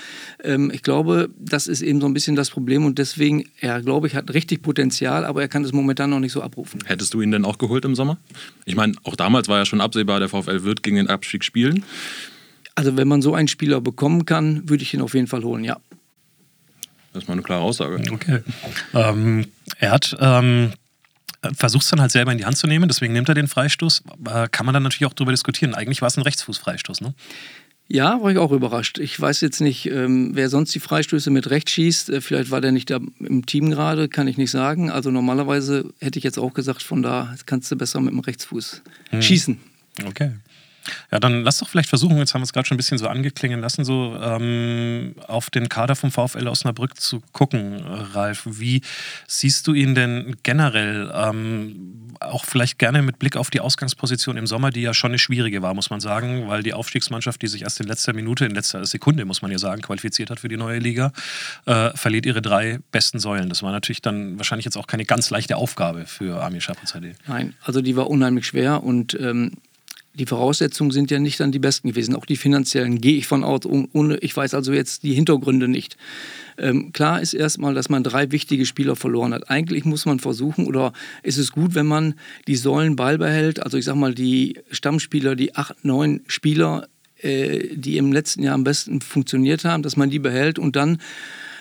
Ähm, 0.43 0.71
ich 0.73 0.83
glaube, 0.83 1.29
das 1.39 1.67
ist 1.67 1.81
eben 1.81 2.01
so 2.01 2.07
ein 2.07 2.13
bisschen 2.13 2.35
das 2.35 2.49
Problem 2.49 2.85
und 2.85 2.99
deswegen, 2.99 3.45
er 3.59 3.81
glaube 3.81 4.07
ich, 4.07 4.15
hat 4.15 4.33
richtig 4.33 4.61
Potenzial, 4.61 5.25
aber 5.25 5.41
er 5.41 5.47
kann 5.47 5.63
das 5.63 5.71
momentan 5.71 6.09
noch 6.09 6.19
nicht 6.19 6.31
so 6.31 6.41
abrufen. 6.41 6.81
Hättest 6.85 7.13
du 7.13 7.21
ihn 7.21 7.31
denn 7.31 7.45
auch 7.45 7.57
geholt 7.57 7.85
im 7.85 7.95
Sommer? 7.95 8.17
Ich 8.65 8.75
meine, 8.75 8.93
auch 9.03 9.15
damals 9.15 9.47
war 9.47 9.57
ja 9.57 9.65
schon 9.65 9.81
absehbar, 9.81 10.19
der 10.19 10.29
VfL 10.29 10.63
wird 10.63 10.83
gegen 10.83 10.97
den 10.97 11.07
Abstieg 11.07 11.43
spielen. 11.43 11.83
Also 12.75 12.97
wenn 12.97 13.07
man 13.07 13.21
so 13.21 13.33
einen 13.33 13.47
Spieler 13.47 13.79
bekommen 13.81 14.25
kann, 14.25 14.69
würde 14.69 14.83
ich 14.83 14.93
ihn 14.93 15.01
auf 15.01 15.13
jeden 15.13 15.27
Fall 15.27 15.43
holen, 15.43 15.63
ja. 15.63 15.77
Das 17.15 17.23
ist 17.23 17.27
mal 17.29 17.33
eine 17.33 17.43
klare 17.43 17.61
Aussage. 17.61 18.01
Okay. 18.11 18.41
Ähm, 18.93 19.47
er 19.79 19.91
hat 19.91 20.15
ähm, 20.19 20.73
versucht 21.53 21.83
es 21.83 21.89
dann 21.89 22.01
halt 22.01 22.11
selber 22.11 22.33
in 22.33 22.37
die 22.37 22.45
Hand 22.45 22.57
zu 22.57 22.67
nehmen, 22.67 22.89
deswegen 22.89 23.13
nimmt 23.13 23.29
er 23.29 23.35
den 23.35 23.47
Freistoß. 23.47 24.03
Äh, 24.27 24.47
kann 24.51 24.65
man 24.65 24.73
dann 24.73 24.83
natürlich 24.83 25.05
auch 25.05 25.13
darüber 25.13 25.31
diskutieren. 25.31 25.75
Eigentlich 25.75 26.01
war 26.01 26.07
es 26.07 26.17
ein 26.17 26.23
Rechtsfußfreistoß, 26.23 26.99
ne? 26.99 27.13
Ja, 27.87 28.21
war 28.21 28.31
ich 28.31 28.37
auch 28.37 28.51
überrascht. 28.51 28.97
Ich 28.97 29.19
weiß 29.19 29.41
jetzt 29.41 29.61
nicht, 29.61 29.85
ähm, 29.85 30.31
wer 30.33 30.49
sonst 30.49 30.73
die 30.73 30.79
Freistöße 30.79 31.29
mit 31.29 31.49
rechts 31.51 31.71
schießt. 31.71 32.09
Äh, 32.09 32.19
vielleicht 32.19 32.51
war 32.51 32.59
der 32.59 32.73
nicht 32.73 32.89
da 32.89 32.99
im 33.19 33.45
Team 33.45 33.69
gerade, 33.69 34.09
kann 34.09 34.27
ich 34.27 34.37
nicht 34.37 34.51
sagen. 34.51 34.89
Also 34.89 35.09
normalerweise 35.09 35.93
hätte 36.01 36.17
ich 36.17 36.25
jetzt 36.25 36.39
auch 36.39 36.53
gesagt, 36.53 36.83
von 36.83 37.01
da 37.01 37.33
kannst 37.45 37.71
du 37.71 37.77
besser 37.77 38.01
mit 38.01 38.11
dem 38.11 38.19
Rechtsfuß 38.19 38.81
hm. 39.11 39.21
schießen. 39.21 39.59
Okay. 40.05 40.31
Ja, 41.11 41.19
dann 41.19 41.43
lass 41.43 41.59
doch 41.59 41.67
vielleicht 41.67 41.89
versuchen, 41.89 42.17
jetzt 42.17 42.33
haben 42.33 42.41
wir 42.41 42.45
es 42.45 42.53
gerade 42.53 42.67
schon 42.67 42.75
ein 42.75 42.77
bisschen 42.77 42.97
so 42.97 43.07
angeklingen 43.07 43.61
lassen, 43.61 43.85
so 43.85 44.17
ähm, 44.21 45.15
auf 45.27 45.49
den 45.49 45.69
Kader 45.69 45.95
vom 45.95 46.11
VfL 46.11 46.47
Osnabrück 46.47 46.99
zu 46.99 47.21
gucken, 47.31 47.81
Ralf. 48.13 48.43
Wie 48.45 48.81
siehst 49.27 49.67
du 49.67 49.73
ihn 49.73 49.95
denn 49.95 50.35
generell, 50.43 51.11
ähm, 51.13 52.15
auch 52.19 52.45
vielleicht 52.45 52.79
gerne 52.79 53.01
mit 53.01 53.19
Blick 53.19 53.35
auf 53.37 53.49
die 53.49 53.59
Ausgangsposition 53.59 54.37
im 54.37 54.47
Sommer, 54.47 54.71
die 54.71 54.81
ja 54.81 54.93
schon 54.93 55.11
eine 55.11 55.19
schwierige 55.19 55.61
war, 55.61 55.73
muss 55.73 55.89
man 55.89 55.99
sagen, 55.99 56.47
weil 56.47 56.63
die 56.63 56.73
Aufstiegsmannschaft, 56.73 57.41
die 57.41 57.47
sich 57.47 57.63
erst 57.63 57.79
in 57.79 57.87
letzter 57.87 58.13
Minute, 58.13 58.45
in 58.45 58.51
letzter 58.51 58.85
Sekunde, 58.85 59.25
muss 59.25 59.41
man 59.41 59.51
ja 59.51 59.57
sagen, 59.57 59.81
qualifiziert 59.81 60.29
hat 60.29 60.39
für 60.39 60.47
die 60.47 60.57
neue 60.57 60.79
Liga, 60.79 61.11
äh, 61.65 61.91
verliert 61.95 62.25
ihre 62.25 62.41
drei 62.41 62.79
besten 62.91 63.19
Säulen. 63.19 63.49
Das 63.49 63.63
war 63.63 63.71
natürlich 63.71 64.01
dann 64.01 64.37
wahrscheinlich 64.37 64.65
jetzt 64.65 64.77
auch 64.77 64.87
keine 64.87 65.05
ganz 65.05 65.29
leichte 65.29 65.57
Aufgabe 65.57 66.05
für 66.05 66.43
Amir 66.43 66.61
Shapazadeh. 66.61 67.13
Nein, 67.27 67.55
also 67.63 67.81
die 67.81 67.95
war 67.95 68.09
unheimlich 68.09 68.45
schwer 68.47 68.83
und 68.83 69.17
ähm, 69.19 69.51
die 70.15 70.25
Voraussetzungen 70.25 70.91
sind 70.91 71.11
ja 71.11 71.19
nicht 71.19 71.39
dann 71.39 71.51
die 71.51 71.59
besten 71.59 71.89
gewesen. 71.89 72.15
Auch 72.15 72.25
die 72.25 72.37
finanziellen 72.37 73.01
gehe 73.01 73.17
ich 73.17 73.27
von 73.27 73.43
aus, 73.43 73.61
ohne, 73.65 74.17
ich 74.17 74.35
weiß 74.35 74.53
also 74.53 74.73
jetzt 74.73 75.03
die 75.03 75.13
Hintergründe 75.13 75.67
nicht. 75.67 75.97
Ähm, 76.57 76.93
klar 76.93 77.21
ist 77.21 77.33
erstmal, 77.33 77.73
dass 77.73 77.89
man 77.89 78.03
drei 78.03 78.31
wichtige 78.31 78.65
Spieler 78.65 78.95
verloren 78.95 79.33
hat. 79.33 79.49
Eigentlich 79.49 79.85
muss 79.85 80.05
man 80.05 80.19
versuchen, 80.19 80.67
oder 80.67 80.93
ist 81.23 81.37
es 81.37 81.51
gut, 81.51 81.75
wenn 81.75 81.85
man 81.85 82.15
die 82.47 82.55
Säulen 82.55 82.95
beibehält, 82.95 83.61
also 83.61 83.77
ich 83.77 83.85
sag 83.85 83.95
mal, 83.95 84.15
die 84.15 84.59
Stammspieler, 84.71 85.35
die 85.35 85.55
acht, 85.55 85.83
neun 85.83 86.21
Spieler, 86.27 86.87
äh, 87.21 87.75
die 87.75 87.97
im 87.97 88.13
letzten 88.13 88.43
Jahr 88.43 88.55
am 88.55 88.63
besten 88.63 89.01
funktioniert 89.01 89.65
haben, 89.65 89.83
dass 89.83 89.97
man 89.97 90.09
die 90.09 90.19
behält 90.19 90.59
und 90.59 90.75
dann 90.75 90.99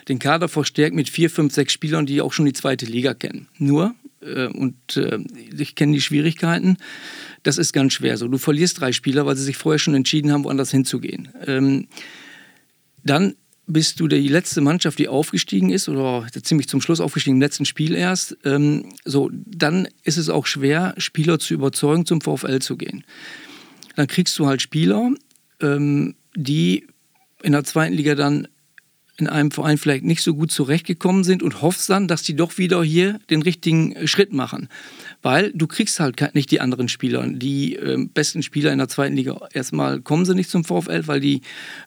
den 0.09 0.19
Kader 0.19 0.49
verstärkt 0.49 0.95
mit 0.95 1.09
vier, 1.09 1.31
fünf, 1.31 1.55
sechs 1.55 1.73
Spielern, 1.73 2.07
die 2.07 2.21
auch 2.21 2.33
schon 2.33 2.47
die 2.47 2.53
zweite 2.53 2.87
Liga 2.87 3.15
kennen. 3.15 3.49
Nur, 3.59 3.95
äh, 4.21 4.47
und 4.47 4.97
äh, 4.97 5.19
ich 5.57 5.75
kenne 5.75 5.93
die 5.93 6.01
Schwierigkeiten, 6.01 6.77
das 7.45 7.59
ist 7.59 7.73
ganz 7.73 7.93
schwer 7.93 8.17
so. 8.17 8.27
Du 8.27 8.39
verlierst 8.39 8.81
drei 8.81 8.93
Spieler, 8.93 9.27
weil 9.27 9.37
sie 9.37 9.45
sich 9.45 9.57
vorher 9.57 9.79
schon 9.79 9.95
entschieden 9.95 10.33
haben, 10.33 10.45
woanders 10.45 10.71
hinzugehen. 10.71 11.29
Ähm, 11.47 11.87
dann 13.05 13.37
bist 13.67 14.01
du 14.01 14.09
die 14.09 14.29
letzte 14.29 14.61
Mannschaft, 14.61 14.99
die 14.99 15.09
aufgestiegen 15.09 15.71
ist 15.71 15.89
oder 15.89 16.27
ziemlich 16.43 16.69
zum 16.69 16.81
Schluss 16.81 17.01
aufgestiegen, 17.01 17.37
im 17.37 17.41
letzten 17.41 17.65
Spiel 17.65 17.95
erst. 17.95 18.37
Ähm, 18.45 18.91
so, 19.05 19.31
dann 19.33 19.89
ist 20.03 20.17
es 20.17 20.29
auch 20.29 20.47
schwer, 20.47 20.95
Spieler 20.99 21.39
zu 21.39 21.55
überzeugen, 21.55 22.05
zum 22.05 22.21
VfL 22.21 22.59
zu 22.59 22.77
gehen. 22.77 23.05
Dann 23.97 24.07
kriegst 24.07 24.39
du 24.39 24.47
halt 24.47 24.61
Spieler, 24.61 25.13
ähm, 25.61 26.15
die 26.37 26.87
in 27.43 27.53
der 27.53 27.65
zweiten 27.65 27.95
Liga 27.95 28.15
dann 28.15 28.49
in 29.17 29.29
einem 29.29 29.51
Verein 29.51 29.79
vielleicht 29.79 30.05
nicht 30.05 30.23
so 30.23 30.35
gut 30.35 30.51
zurechtgekommen 30.51 31.23
sind 31.23 31.43
und 31.43 31.63
hoffst 31.63 31.89
dann, 31.89 32.09
dass 32.09 32.23
die 32.23 32.35
doch 32.35 32.59
wieder 32.59 32.83
hier 32.83 33.21
den 33.31 33.43
richtigen 33.43 34.09
Schritt 34.09 34.33
machen. 34.33 34.69
Weil 35.23 35.53
du 35.53 35.67
kriegst 35.67 36.01
halt 36.01 36.35
nicht 36.35 36.51
die 36.51 36.61
anderen 36.61 36.89
Spieler. 36.89 37.25
Die 37.27 37.77
äh, 37.77 38.07
besten 38.13 38.43
Spieler 38.43 38.73
in 38.73 38.79
der 38.79 38.89
zweiten 38.89 39.15
Liga, 39.15 39.39
erstmal 39.53 40.01
kommen 40.01 40.25
sie 40.25 40.35
nicht 40.35 40.51
zum 40.51 40.65
VfL, 40.65 41.07
weil 41.07 41.21
die 41.21 41.43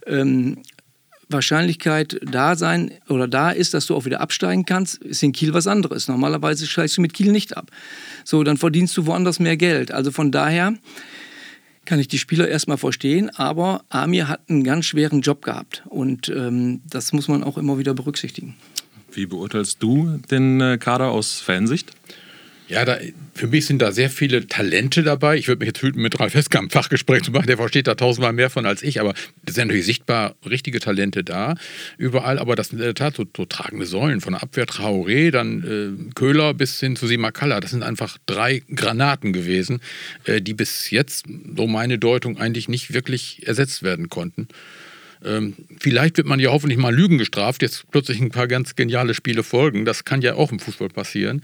ähm, 0.06 0.60
Wahrscheinlichkeit 1.30 2.20
da 2.24 2.56
sein 2.56 2.92
oder 3.10 3.28
da 3.28 3.52
ist, 3.52 3.74
dass 3.74 3.86
du 3.88 3.96
auch 3.96 4.06
wieder 4.06 4.22
absteigen 4.22 4.66
kannst, 4.66 5.04
ist 5.04 5.24
in 5.24 5.34
Kiel 5.34 5.54
was 5.54 5.68
anderes. 5.68 6.08
Normalerweise 6.08 6.66
steigst 6.66 6.98
du 6.98 7.02
mit 7.02 7.14
Kiel 7.14 7.32
nicht 7.32 7.58
ab. 7.58 7.70
So, 8.24 8.44
dann 8.44 8.58
verdienst 8.58 8.96
du 8.96 9.06
woanders 9.06 9.40
mehr 9.40 9.58
Geld. 9.58 9.92
Also 9.92 10.12
von 10.12 10.32
daher 10.32 10.76
kann 11.88 12.00
ich 12.00 12.08
die 12.08 12.20
Spieler 12.20 12.48
erstmal 12.48 12.77
verstehen, 12.77 13.32
aber 13.36 13.84
Amir 13.89 14.27
hat 14.27 14.41
einen 14.50 14.63
ganz 14.63 14.86
schweren 14.86 15.22
Job 15.22 15.41
gehabt 15.41 15.84
und 15.89 16.29
ähm, 16.29 16.82
das 16.88 17.13
muss 17.13 17.27
man 17.29 17.44
auch 17.44 17.58
immer 17.58 17.79
wieder 17.79 17.94
berücksichtigen. 17.94 18.56
Wie 19.12 19.25
beurteilst 19.25 19.82
du 19.82 20.20
den 20.29 20.60
äh, 20.60 20.77
Kader 20.77 21.10
aus 21.10 21.39
Fansicht? 21.39 21.94
Ja, 22.68 22.84
da, 22.84 22.98
für 23.34 23.48
mich 23.48 23.66
sind 23.66 23.82
da 23.82 23.94
sehr 23.94 24.10
viele 24.10 24.48
Talente 24.48 25.02
dabei. 25.04 25.38
Ich 25.38 25.48
würde 25.48 25.60
mich 25.60 25.68
jetzt 25.68 25.82
hüten, 25.82 26.02
mit 26.02 26.20
Ralf 26.20 26.34
Heska 26.34 26.60
ein 26.60 26.70
Fachgespräch 26.70 27.24
zu 27.24 27.32
machen. 27.32 27.48
Der 27.48 27.56
versteht 27.56 27.88
da 27.88 27.96
tausendmal 27.96 28.34
mehr 28.34 28.50
von 28.50 28.66
als 28.66 28.84
ich. 28.84 29.00
Aber 29.00 29.14
es 29.46 29.56
sind 29.56 29.68
natürlich 29.68 29.86
sichtbar 29.86 30.36
richtige 30.48 30.80
Talente 30.80 31.24
da 31.24 31.56
überall. 31.98 32.40
Aber 32.40 32.58
das 32.58 32.70
sind 32.70 32.80
in 32.80 32.86
der 32.86 32.94
Tat 32.94 33.16
so, 33.16 33.26
so 33.36 33.46
tragende 33.46 33.86
Säulen. 33.86 34.20
Von 34.20 34.34
der 34.34 34.44
Abwehr 34.44 34.66
Traoré, 34.66 35.32
dann 35.32 36.10
äh, 36.10 36.14
Köhler 36.14 36.54
bis 36.54 36.80
hin 36.80 36.98
zu 36.98 37.08
Simakala. 37.08 37.62
Das 37.62 37.72
sind 37.72 37.84
einfach 37.84 38.18
drei 38.26 38.64
Granaten 38.74 39.32
gewesen, 39.32 39.80
äh, 40.26 40.42
die 40.42 40.54
bis 40.54 40.92
jetzt, 40.92 41.26
so 41.56 41.68
meine 41.68 41.98
Deutung, 41.98 42.38
eigentlich 42.38 42.68
nicht 42.68 42.94
wirklich 42.94 43.48
ersetzt 43.48 43.82
werden 43.82 44.10
konnten. 44.10 44.50
Ähm, 45.24 45.56
vielleicht 45.80 46.18
wird 46.18 46.28
man 46.28 46.40
ja 46.40 46.52
hoffentlich 46.52 46.78
mal 46.78 46.94
Lügen 46.94 47.18
gestraft, 47.18 47.62
jetzt 47.62 47.90
plötzlich 47.92 48.20
ein 48.20 48.32
paar 48.32 48.48
ganz 48.48 48.76
geniale 48.76 49.14
Spiele 49.14 49.44
folgen. 49.44 49.86
Das 49.86 50.06
kann 50.06 50.22
ja 50.22 50.36
auch 50.36 50.52
im 50.52 50.60
Fußball 50.60 50.90
passieren. 50.90 51.44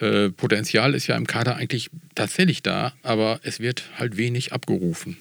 Äh, 0.00 0.30
Potenzial 0.30 0.94
ist 0.94 1.06
ja 1.06 1.16
im 1.16 1.26
Kader 1.26 1.56
eigentlich 1.56 1.90
tatsächlich 2.14 2.62
da, 2.62 2.92
aber 3.02 3.40
es 3.42 3.60
wird 3.60 3.84
halt 3.98 4.16
wenig 4.16 4.52
abgerufen. 4.52 5.16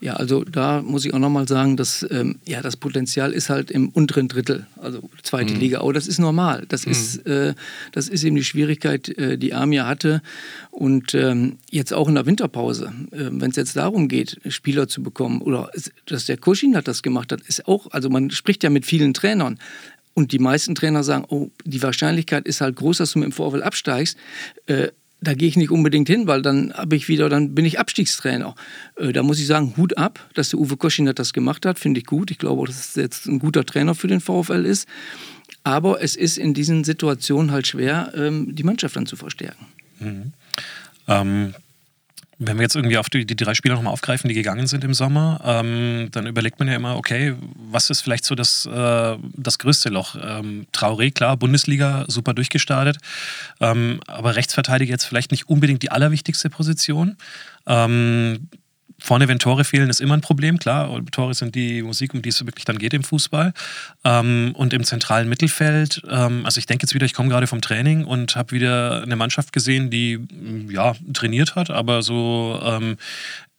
Ja, 0.00 0.14
also 0.14 0.44
da 0.44 0.80
muss 0.80 1.04
ich 1.04 1.12
auch 1.12 1.18
nochmal 1.18 1.46
sagen, 1.46 1.76
dass 1.76 2.06
ähm, 2.10 2.38
ja, 2.46 2.62
das 2.62 2.76
Potenzial 2.78 3.32
ist 3.32 3.50
halt 3.50 3.70
im 3.70 3.90
unteren 3.90 4.28
Drittel, 4.28 4.66
also 4.80 5.10
zweite 5.22 5.52
mhm. 5.52 5.60
Liga. 5.60 5.80
Aber 5.80 5.92
das 5.92 6.06
ist 6.06 6.18
normal. 6.18 6.64
Das, 6.68 6.86
mhm. 6.86 6.92
ist, 6.92 7.26
äh, 7.26 7.54
das 7.92 8.08
ist 8.08 8.24
eben 8.24 8.36
die 8.36 8.44
Schwierigkeit, 8.44 9.10
äh, 9.18 9.36
die 9.36 9.52
Armia 9.52 9.86
hatte. 9.86 10.22
Und 10.70 11.14
ähm, 11.14 11.58
jetzt 11.70 11.92
auch 11.92 12.08
in 12.08 12.14
der 12.14 12.24
Winterpause, 12.24 12.92
äh, 13.10 13.28
wenn 13.30 13.50
es 13.50 13.56
jetzt 13.56 13.76
darum 13.76 14.08
geht, 14.08 14.40
Spieler 14.48 14.88
zu 14.88 15.02
bekommen, 15.02 15.42
oder 15.42 15.70
dass 16.06 16.24
der 16.24 16.38
Kuschin 16.38 16.76
hat 16.76 16.88
das 16.88 17.02
gemacht 17.02 17.30
hat, 17.30 17.42
ist 17.42 17.68
auch, 17.68 17.88
also 17.90 18.08
man 18.08 18.30
spricht 18.30 18.62
ja 18.62 18.70
mit 18.70 18.86
vielen 18.86 19.12
Trainern. 19.12 19.58
Und 20.14 20.32
die 20.32 20.38
meisten 20.38 20.74
Trainer 20.74 21.04
sagen, 21.04 21.24
oh, 21.28 21.50
die 21.64 21.82
Wahrscheinlichkeit 21.82 22.46
ist 22.46 22.60
halt 22.60 22.76
groß, 22.76 22.98
dass 22.98 23.12
du 23.12 23.18
mit 23.18 23.28
dem 23.28 23.32
Vorfall 23.32 23.62
absteigst. 23.62 24.16
Äh, 24.66 24.88
da 25.20 25.34
gehe 25.34 25.48
ich 25.48 25.56
nicht 25.56 25.70
unbedingt 25.70 26.08
hin, 26.08 26.26
weil 26.26 26.42
dann 26.42 26.72
habe 26.72 26.96
ich 26.96 27.08
wieder, 27.08 27.28
dann 27.28 27.54
bin 27.54 27.64
ich 27.64 27.78
Abstiegstrainer. 27.78 28.54
Äh, 28.96 29.12
da 29.12 29.22
muss 29.22 29.38
ich 29.38 29.46
sagen, 29.46 29.74
Hut 29.76 29.96
ab, 29.98 30.18
dass 30.34 30.50
der 30.50 30.60
Uwe 30.60 30.76
Koschinat 30.76 31.18
das 31.18 31.32
gemacht 31.32 31.66
hat, 31.66 31.78
finde 31.78 32.00
ich 32.00 32.06
gut. 32.06 32.30
Ich 32.30 32.38
glaube, 32.38 32.66
dass 32.66 32.78
es 32.78 32.94
jetzt 32.94 33.26
ein 33.26 33.38
guter 33.38 33.64
Trainer 33.64 33.94
für 33.94 34.08
den 34.08 34.20
VfL 34.20 34.64
ist. 34.64 34.88
Aber 35.62 36.02
es 36.02 36.16
ist 36.16 36.38
in 36.38 36.54
diesen 36.54 36.84
Situationen 36.84 37.50
halt 37.50 37.66
schwer, 37.66 38.12
ähm, 38.16 38.54
die 38.54 38.62
Mannschaft 38.62 38.96
dann 38.96 39.06
zu 39.06 39.16
verstärken. 39.16 39.66
Mhm. 39.98 40.32
Ähm, 41.06 41.54
wenn 42.42 42.56
wir 42.56 42.62
jetzt 42.62 42.74
irgendwie 42.74 42.96
auf 42.96 43.10
die, 43.10 43.26
die 43.26 43.36
drei 43.36 43.52
Spieler 43.52 43.74
nochmal 43.74 43.92
aufgreifen, 43.92 44.28
die 44.28 44.34
gegangen 44.34 44.66
sind 44.66 44.82
im 44.82 44.94
Sommer, 44.94 45.40
ähm, 45.44 46.08
dann 46.10 46.26
überlegt 46.26 46.58
man 46.58 46.68
ja 46.68 46.74
immer, 46.74 46.96
okay, 46.96 47.34
was 47.54 47.90
ist 47.90 48.00
vielleicht 48.00 48.24
so 48.24 48.34
das, 48.34 48.64
äh, 48.64 49.16
das 49.36 49.58
größte 49.58 49.90
Loch? 49.90 50.16
Ähm, 50.20 50.66
Traoré, 50.72 51.12
klar, 51.12 51.36
Bundesliga, 51.36 52.06
super 52.08 52.32
durchgestartet, 52.32 52.96
ähm, 53.60 54.00
aber 54.06 54.36
Rechtsverteidiger 54.36 54.90
jetzt 54.90 55.04
vielleicht 55.04 55.32
nicht 55.32 55.50
unbedingt 55.50 55.82
die 55.82 55.90
allerwichtigste 55.90 56.48
Position. 56.48 57.16
Ähm, 57.66 58.48
Vorne, 59.00 59.28
wenn 59.28 59.38
Tore 59.38 59.64
fehlen, 59.64 59.90
ist 59.90 60.00
immer 60.00 60.14
ein 60.14 60.20
Problem, 60.20 60.58
klar. 60.58 61.00
Tore 61.10 61.34
sind 61.34 61.54
die 61.54 61.82
Musik, 61.82 62.14
um 62.14 62.22
die 62.22 62.28
es 62.28 62.44
wirklich 62.44 62.64
dann 62.64 62.78
geht 62.78 62.94
im 62.94 63.02
Fußball. 63.02 63.52
Ähm, 64.04 64.52
und 64.54 64.72
im 64.72 64.84
zentralen 64.84 65.28
Mittelfeld, 65.28 66.02
ähm, 66.08 66.44
also 66.44 66.58
ich 66.58 66.66
denke 66.66 66.84
jetzt 66.84 66.94
wieder, 66.94 67.06
ich 67.06 67.14
komme 67.14 67.28
gerade 67.28 67.46
vom 67.46 67.60
Training 67.60 68.04
und 68.04 68.36
habe 68.36 68.52
wieder 68.52 69.02
eine 69.02 69.16
Mannschaft 69.16 69.52
gesehen, 69.52 69.90
die 69.90 70.20
ja 70.68 70.94
trainiert 71.12 71.54
hat, 71.56 71.70
aber 71.70 72.02
so 72.02 72.60
ähm, 72.62 72.96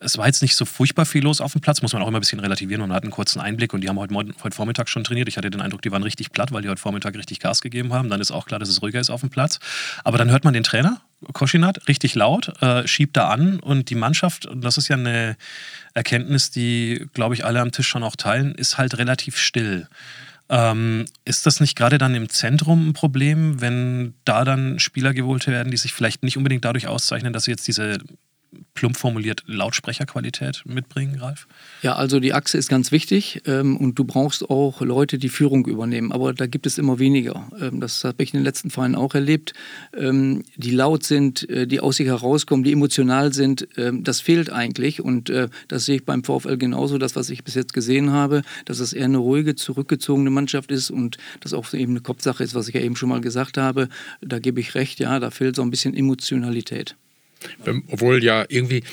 es 0.02 0.18
war 0.18 0.26
jetzt 0.26 0.42
nicht 0.42 0.56
so 0.56 0.66
furchtbar 0.66 1.06
viel 1.06 1.24
los 1.24 1.42
auf 1.42 1.52
dem 1.52 1.62
Platz, 1.62 1.82
muss 1.82 1.94
man 1.94 2.02
auch 2.02 2.08
immer 2.08 2.18
ein 2.18 2.22
bisschen 2.22 2.40
relativieren. 2.40 2.82
Man 2.82 2.94
hat 2.94 3.04
einen 3.04 3.12
kurzen 3.12 3.40
Einblick 3.40 3.74
und 3.74 3.82
die 3.82 3.90
haben 3.90 4.00
heute, 4.00 4.14
heute 4.16 4.56
Vormittag 4.56 4.90
schon 4.90 5.04
trainiert. 5.04 5.28
Ich 5.28 5.38
hatte 5.38 5.50
den 5.50 5.62
Eindruck, 5.62 5.82
die 5.84 5.92
waren 5.92 6.04
richtig 6.04 6.32
platt, 6.32 6.52
weil 6.52 6.64
die 6.64 6.70
heute 6.70 6.82
Vormittag 6.82 7.16
richtig 7.16 7.40
Gas 7.40 7.62
gegeben 7.62 7.94
haben. 7.94 8.10
Dann 8.10 8.20
ist 8.20 8.32
auch 8.32 8.46
klar, 8.46 8.60
dass 8.60 8.70
es 8.70 8.82
ruhiger 8.82 9.00
ist 9.00 9.10
auf 9.10 9.22
dem 9.22 9.30
Platz. 9.30 9.60
Aber 10.04 10.18
dann 10.18 10.32
hört 10.32 10.44
man 10.44 10.54
den 10.54 10.64
Trainer, 10.64 11.02
Koschinat, 11.34 11.88
richtig 11.88 12.16
laut, 12.16 12.62
äh, 12.62 12.88
schiebt 12.88 13.16
da 13.18 13.30
an 13.30 13.60
und 13.60 13.90
die 13.90 13.96
Mannschaft, 13.96 14.46
und 14.46 14.62
das 14.62 14.78
ist 14.78 14.88
ja 14.88 14.96
eine 14.96 15.38
Erkenntnis, 15.94 16.52
die, 16.52 17.08
glaube 17.14 17.36
ich, 17.36 17.46
alle 17.46 17.62
am 17.62 17.72
Tisch 17.72 17.88
schon 17.88 18.04
auch 18.04 18.16
teilen, 18.16 18.56
ist 18.56 18.78
halt 18.78 18.98
relativ 18.98 19.38
still. 19.38 19.88
Ähm, 20.50 21.06
ist 21.24 21.46
das 21.46 21.62
nicht 21.62 21.78
gerade 21.78 21.98
dann 21.98 22.14
im 22.14 22.30
Zentrum 22.30 22.90
ein 22.90 22.94
Problem, 22.94 23.62
wenn 23.62 24.16
da 24.26 24.44
dann 24.44 24.80
Spieler 24.80 25.14
geholt 25.14 25.48
werden, 25.48 25.72
die 25.72 25.78
sich 25.78 25.94
vielleicht 25.94 26.24
nicht 26.24 26.38
unbedingt 26.38 26.66
dadurch 26.66 26.88
auszeichnen, 26.88 27.32
dass 27.32 27.46
sie 27.46 27.52
jetzt 27.52 27.68
diese 27.68 28.00
plump 28.74 28.98
formuliert 28.98 29.44
Lautsprecherqualität 29.48 30.64
mitbringen, 30.66 31.20
Ralf? 31.20 31.48
Ja, 31.82 31.96
also 31.96 32.20
die 32.20 32.34
Achse 32.34 32.58
ist 32.58 32.70
ganz 32.70 32.92
wichtig 32.92 33.42
ähm, 33.46 33.78
und 33.78 33.98
du 33.98 34.04
brauchst 34.04 34.50
auch 34.50 34.82
Leute, 34.82 35.18
die 35.18 35.30
Führung 35.30 35.66
übernehmen. 35.66 36.12
Aber 36.12 36.34
da 36.34 36.48
gibt 36.48 36.68
es 36.68 36.78
immer 36.78 37.00
weniger. 37.00 37.48
Ähm, 37.60 37.80
das 37.80 38.04
habe 38.04 38.24
ich 38.24 38.34
in 38.34 38.40
den 38.40 38.44
letzten 38.44 38.70
Vereinen 38.70 38.96
auch 38.96 39.16
erlebt. 39.16 39.54
Ähm, 39.96 40.44
die 40.56 40.72
laut 40.72 41.04
sind, 41.04 41.50
äh, 41.50 41.68
die 41.68 41.80
aus 41.80 41.98
sich 41.98 42.08
herauskommen, 42.08 42.64
die 42.64 42.72
emotional 42.72 43.34
sind, 43.34 43.68
ähm, 43.78 44.04
das 44.04 44.22
fehlt 44.22 44.50
eigentlich. 44.50 45.02
Und 45.02 45.30
äh, 45.30 45.50
das 45.68 45.86
sehe 45.86 45.98
ich 45.98 46.06
beim 46.06 46.24
VfL 46.24 46.58
genauso, 46.58 46.98
das, 46.98 47.16
was 47.16 47.30
ich 47.30 47.44
bis 47.44 47.56
jetzt 47.56 47.74
gesehen 47.74 48.12
habe, 48.12 48.42
dass 48.66 48.80
es 48.80 48.94
eher 48.94 49.06
eine 49.06 49.18
ruhige, 49.18 49.56
zurückgezogene 49.56 50.30
Mannschaft 50.30 50.72
ist 50.72 50.90
und 50.90 51.18
das 51.40 51.54
auch 51.54 51.74
eben 51.74 51.94
eine 51.94 52.02
Kopfsache 52.02 52.44
ist, 52.44 52.56
was 52.56 52.68
ich 52.68 52.76
ja 52.76 52.82
eben 52.82 52.96
schon 52.96 53.10
mal 53.10 53.22
gesagt 53.22 53.58
habe. 53.58 53.88
Da 54.22 54.40
gebe 54.40 54.60
ich 54.60 54.76
recht, 54.76 55.00
ja, 55.00 55.20
da 55.20 55.32
fehlt 55.32 55.56
so 55.56 55.62
ein 55.62 55.72
bisschen 55.72 55.96
Emotionalität. 55.96 56.96
Ähm, 57.66 57.84
obwohl 57.88 58.24
ja 58.24 58.46
irgendwie, 58.48 58.84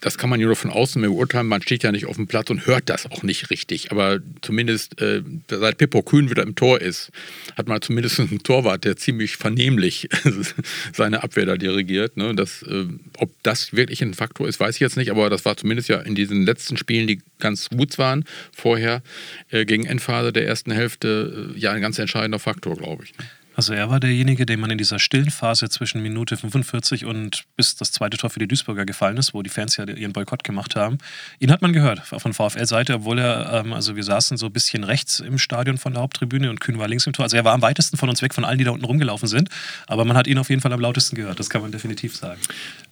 das 0.00 0.16
kann 0.16 0.30
man 0.30 0.38
ja 0.38 0.46
nur 0.46 0.56
von 0.56 0.70
außen 0.70 1.02
beurteilen, 1.02 1.46
man 1.46 1.62
steht 1.62 1.82
ja 1.82 1.90
nicht 1.90 2.06
auf 2.06 2.16
dem 2.16 2.28
Platz 2.28 2.50
und 2.50 2.66
hört 2.66 2.88
das 2.88 3.06
auch 3.06 3.22
nicht 3.22 3.50
richtig. 3.50 3.90
Aber 3.90 4.20
zumindest 4.42 5.00
äh, 5.00 5.22
seit 5.50 5.78
Pippo 5.78 6.02
Kühn 6.02 6.30
wieder 6.30 6.44
im 6.44 6.54
Tor 6.54 6.80
ist, 6.80 7.10
hat 7.56 7.66
man 7.66 7.82
zumindest 7.82 8.20
einen 8.20 8.42
Torwart, 8.42 8.84
der 8.84 8.96
ziemlich 8.96 9.36
vernehmlich 9.36 10.08
seine 10.92 11.22
Abwehr 11.22 11.46
da 11.46 11.56
dirigiert. 11.56 12.16
Ne? 12.16 12.34
Das, 12.34 12.62
äh, 12.62 12.86
ob 13.16 13.30
das 13.42 13.72
wirklich 13.72 14.02
ein 14.02 14.14
Faktor 14.14 14.46
ist, 14.46 14.60
weiß 14.60 14.76
ich 14.76 14.80
jetzt 14.80 14.96
nicht, 14.96 15.10
aber 15.10 15.30
das 15.30 15.44
war 15.44 15.56
zumindest 15.56 15.88
ja 15.88 15.98
in 15.98 16.14
diesen 16.14 16.44
letzten 16.44 16.76
Spielen, 16.76 17.08
die 17.08 17.20
ganz 17.40 17.68
gut 17.68 17.98
waren, 17.98 18.24
vorher 18.52 19.02
äh, 19.50 19.64
gegen 19.64 19.84
Endphase 19.84 20.32
der 20.32 20.46
ersten 20.46 20.70
Hälfte, 20.70 21.52
äh, 21.54 21.58
ja 21.58 21.72
ein 21.72 21.82
ganz 21.82 21.98
entscheidender 21.98 22.38
Faktor, 22.38 22.76
glaube 22.76 23.04
ich. 23.04 23.14
Also 23.58 23.72
er 23.72 23.90
war 23.90 23.98
derjenige, 23.98 24.46
dem 24.46 24.60
man 24.60 24.70
in 24.70 24.78
dieser 24.78 25.00
stillen 25.00 25.30
Phase 25.30 25.68
zwischen 25.68 26.00
Minute 26.00 26.36
45 26.36 27.04
und 27.04 27.42
bis 27.56 27.74
das 27.74 27.90
zweite 27.90 28.16
Tor 28.16 28.30
für 28.30 28.38
die 28.38 28.46
Duisburger 28.46 28.86
gefallen 28.86 29.16
ist, 29.16 29.34
wo 29.34 29.42
die 29.42 29.50
Fans 29.50 29.76
ja 29.76 29.84
ihren 29.84 30.12
Boykott 30.12 30.44
gemacht 30.44 30.76
haben. 30.76 30.98
Ihn 31.40 31.50
hat 31.50 31.60
man 31.60 31.72
gehört 31.72 31.98
von 31.98 32.32
VfL-Seite, 32.32 32.94
obwohl 32.94 33.18
er, 33.18 33.64
ähm, 33.64 33.72
also 33.72 33.96
wir 33.96 34.04
saßen 34.04 34.36
so 34.36 34.46
ein 34.46 34.52
bisschen 34.52 34.84
rechts 34.84 35.18
im 35.18 35.38
Stadion 35.38 35.76
von 35.76 35.92
der 35.92 36.02
Haupttribüne 36.02 36.50
und 36.50 36.60
Kühn 36.60 36.78
war 36.78 36.86
links 36.86 37.08
im 37.08 37.12
Tor. 37.14 37.24
Also 37.24 37.36
er 37.36 37.44
war 37.44 37.52
am 37.52 37.60
weitesten 37.60 37.96
von 37.96 38.08
uns 38.08 38.22
weg, 38.22 38.32
von 38.32 38.44
allen, 38.44 38.58
die 38.58 38.64
da 38.64 38.70
unten 38.70 38.84
rumgelaufen 38.84 39.26
sind. 39.26 39.48
Aber 39.88 40.04
man 40.04 40.16
hat 40.16 40.28
ihn 40.28 40.38
auf 40.38 40.50
jeden 40.50 40.62
Fall 40.62 40.72
am 40.72 40.80
lautesten 40.80 41.16
gehört, 41.16 41.40
das 41.40 41.50
kann 41.50 41.60
man 41.60 41.72
definitiv 41.72 42.14
sagen. 42.14 42.40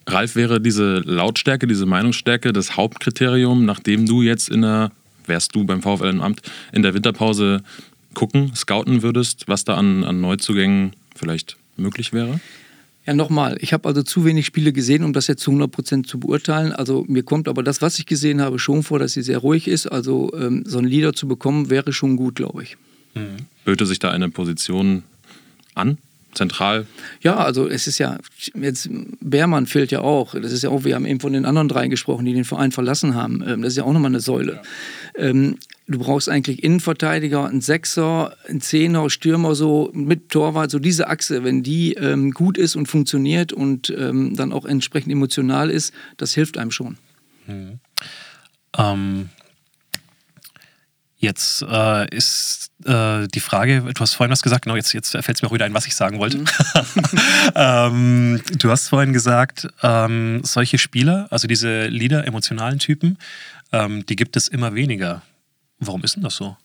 Ralf, 0.05 0.35
wäre 0.35 0.59
diese 0.59 0.97
Lautstärke, 0.97 1.67
diese 1.67 1.85
Meinungsstärke 1.85 2.51
das 2.51 2.75
Hauptkriterium, 2.75 3.63
nachdem 3.63 4.05
du 4.05 4.21
jetzt 4.21 4.49
in 4.49 4.63
der 4.63 4.91
wärst 5.27 5.55
du 5.55 5.65
beim 5.65 5.81
VfL 5.81 6.07
im 6.07 6.21
Amt 6.21 6.41
in 6.71 6.83
der 6.83 6.93
Winterpause 6.93 7.61
gucken, 8.17 8.55
scouten 8.55 9.03
würdest, 9.03 9.47
was 9.47 9.63
da 9.63 9.75
an, 9.75 10.03
an 10.03 10.21
Neuzugängen 10.21 10.93
vielleicht 11.15 11.55
möglich 11.75 12.13
wäre? 12.13 12.39
Ja, 13.05 13.13
nochmal, 13.13 13.57
ich 13.61 13.73
habe 13.73 13.87
also 13.87 14.01
zu 14.01 14.25
wenig 14.25 14.47
Spiele 14.47 14.73
gesehen, 14.73 15.03
um 15.03 15.13
das 15.13 15.27
jetzt 15.27 15.43
zu 15.43 15.51
100 15.51 15.71
Prozent 15.71 16.07
zu 16.07 16.19
beurteilen. 16.19 16.73
Also 16.73 17.05
mir 17.07 17.21
kommt 17.21 17.47
aber 17.47 17.61
das, 17.61 17.79
was 17.83 17.99
ich 17.99 18.07
gesehen 18.07 18.41
habe, 18.41 18.57
schon 18.57 18.81
vor, 18.81 18.97
dass 18.97 19.13
sie 19.13 19.21
sehr 19.21 19.37
ruhig 19.37 19.67
ist. 19.67 19.85
Also 19.85 20.31
ähm, 20.33 20.63
so 20.65 20.79
einen 20.79 20.87
Leader 20.87 21.13
zu 21.13 21.27
bekommen, 21.27 21.69
wäre 21.69 21.93
schon 21.93 22.17
gut, 22.17 22.35
glaube 22.35 22.63
ich. 22.63 22.75
Mhm. 23.13 23.45
Böte 23.65 23.85
sich 23.85 23.99
da 23.99 24.09
eine 24.09 24.29
Position 24.29 25.03
an? 25.75 25.99
Zentral. 26.37 26.87
Ja, 27.21 27.35
also 27.35 27.67
es 27.67 27.87
ist 27.87 27.97
ja, 27.97 28.17
jetzt 28.53 28.89
Beermann 29.19 29.65
fehlt 29.65 29.91
ja 29.91 30.01
auch. 30.01 30.33
Das 30.33 30.51
ist 30.51 30.63
ja 30.63 30.69
auch, 30.69 30.83
wir 30.83 30.95
haben 30.95 31.05
eben 31.05 31.19
von 31.19 31.33
den 31.33 31.45
anderen 31.45 31.67
dreien 31.67 31.89
gesprochen, 31.89 32.25
die 32.25 32.33
den 32.33 32.45
Verein 32.45 32.71
verlassen 32.71 33.15
haben. 33.15 33.43
Ähm, 33.45 33.61
das 33.61 33.73
ist 33.73 33.77
ja 33.77 33.83
auch 33.83 33.93
nochmal 33.93 34.11
eine 34.11 34.19
Säule. 34.19 34.61
Ja. 35.17 35.23
Ähm, 35.25 35.57
du 35.87 35.99
brauchst 35.99 36.29
eigentlich 36.29 36.63
Innenverteidiger, 36.63 37.45
einen 37.45 37.61
Sechser, 37.61 38.35
einen 38.47 38.61
Zehner, 38.61 39.09
Stürmer 39.09 39.55
so 39.55 39.89
mit 39.93 40.29
Torwart, 40.29 40.71
so 40.71 40.79
diese 40.79 41.07
Achse, 41.07 41.43
wenn 41.43 41.63
die 41.63 41.93
ähm, 41.93 42.31
gut 42.31 42.57
ist 42.57 42.75
und 42.75 42.87
funktioniert 42.87 43.53
und 43.53 43.93
dann 43.97 44.51
auch 44.51 44.65
entsprechend 44.65 45.11
emotional 45.11 45.69
ist, 45.69 45.93
das 46.17 46.33
hilft 46.33 46.57
einem 46.57 46.71
schon. 46.71 46.97
Mhm. 47.47 47.79
Ähm, 48.77 49.29
Jetzt 51.19 51.63
äh, 51.63 52.15
ist 52.15 52.69
äh, 52.85 53.27
die 53.27 53.39
Frage, 53.39 53.81
du 53.81 54.01
hast 54.01 54.13
vorhin 54.13 54.31
was 54.31 54.43
gesagt, 54.43 54.65
genau, 54.65 54.75
jetzt, 54.75 54.93
jetzt 54.93 55.11
fällt 55.11 55.29
es 55.29 55.41
mir 55.41 55.47
auch 55.47 55.53
wieder 55.53 55.65
ein, 55.65 55.73
was 55.73 55.87
ich 55.87 55.95
sagen 55.95 56.19
wollte. 56.19 56.37
Mhm. 56.37 56.45
ähm, 57.55 58.41
du 58.59 58.69
hast 58.69 58.89
vorhin 58.89 59.13
gesagt, 59.13 59.67
ähm, 59.81 60.41
solche 60.43 60.77
Spieler, 60.77 61.27
also 61.31 61.47
diese 61.47 61.87
Leader, 61.87 62.27
emotionalen 62.27 62.77
Typen, 62.77 63.17
ähm, 63.71 64.05
die 64.05 64.15
gibt 64.15 64.37
es 64.37 64.47
immer 64.47 64.75
weniger. 64.75 65.23
Warum 65.79 66.03
ist 66.03 66.15
denn 66.15 66.23
das 66.23 66.35
so? 66.35 66.55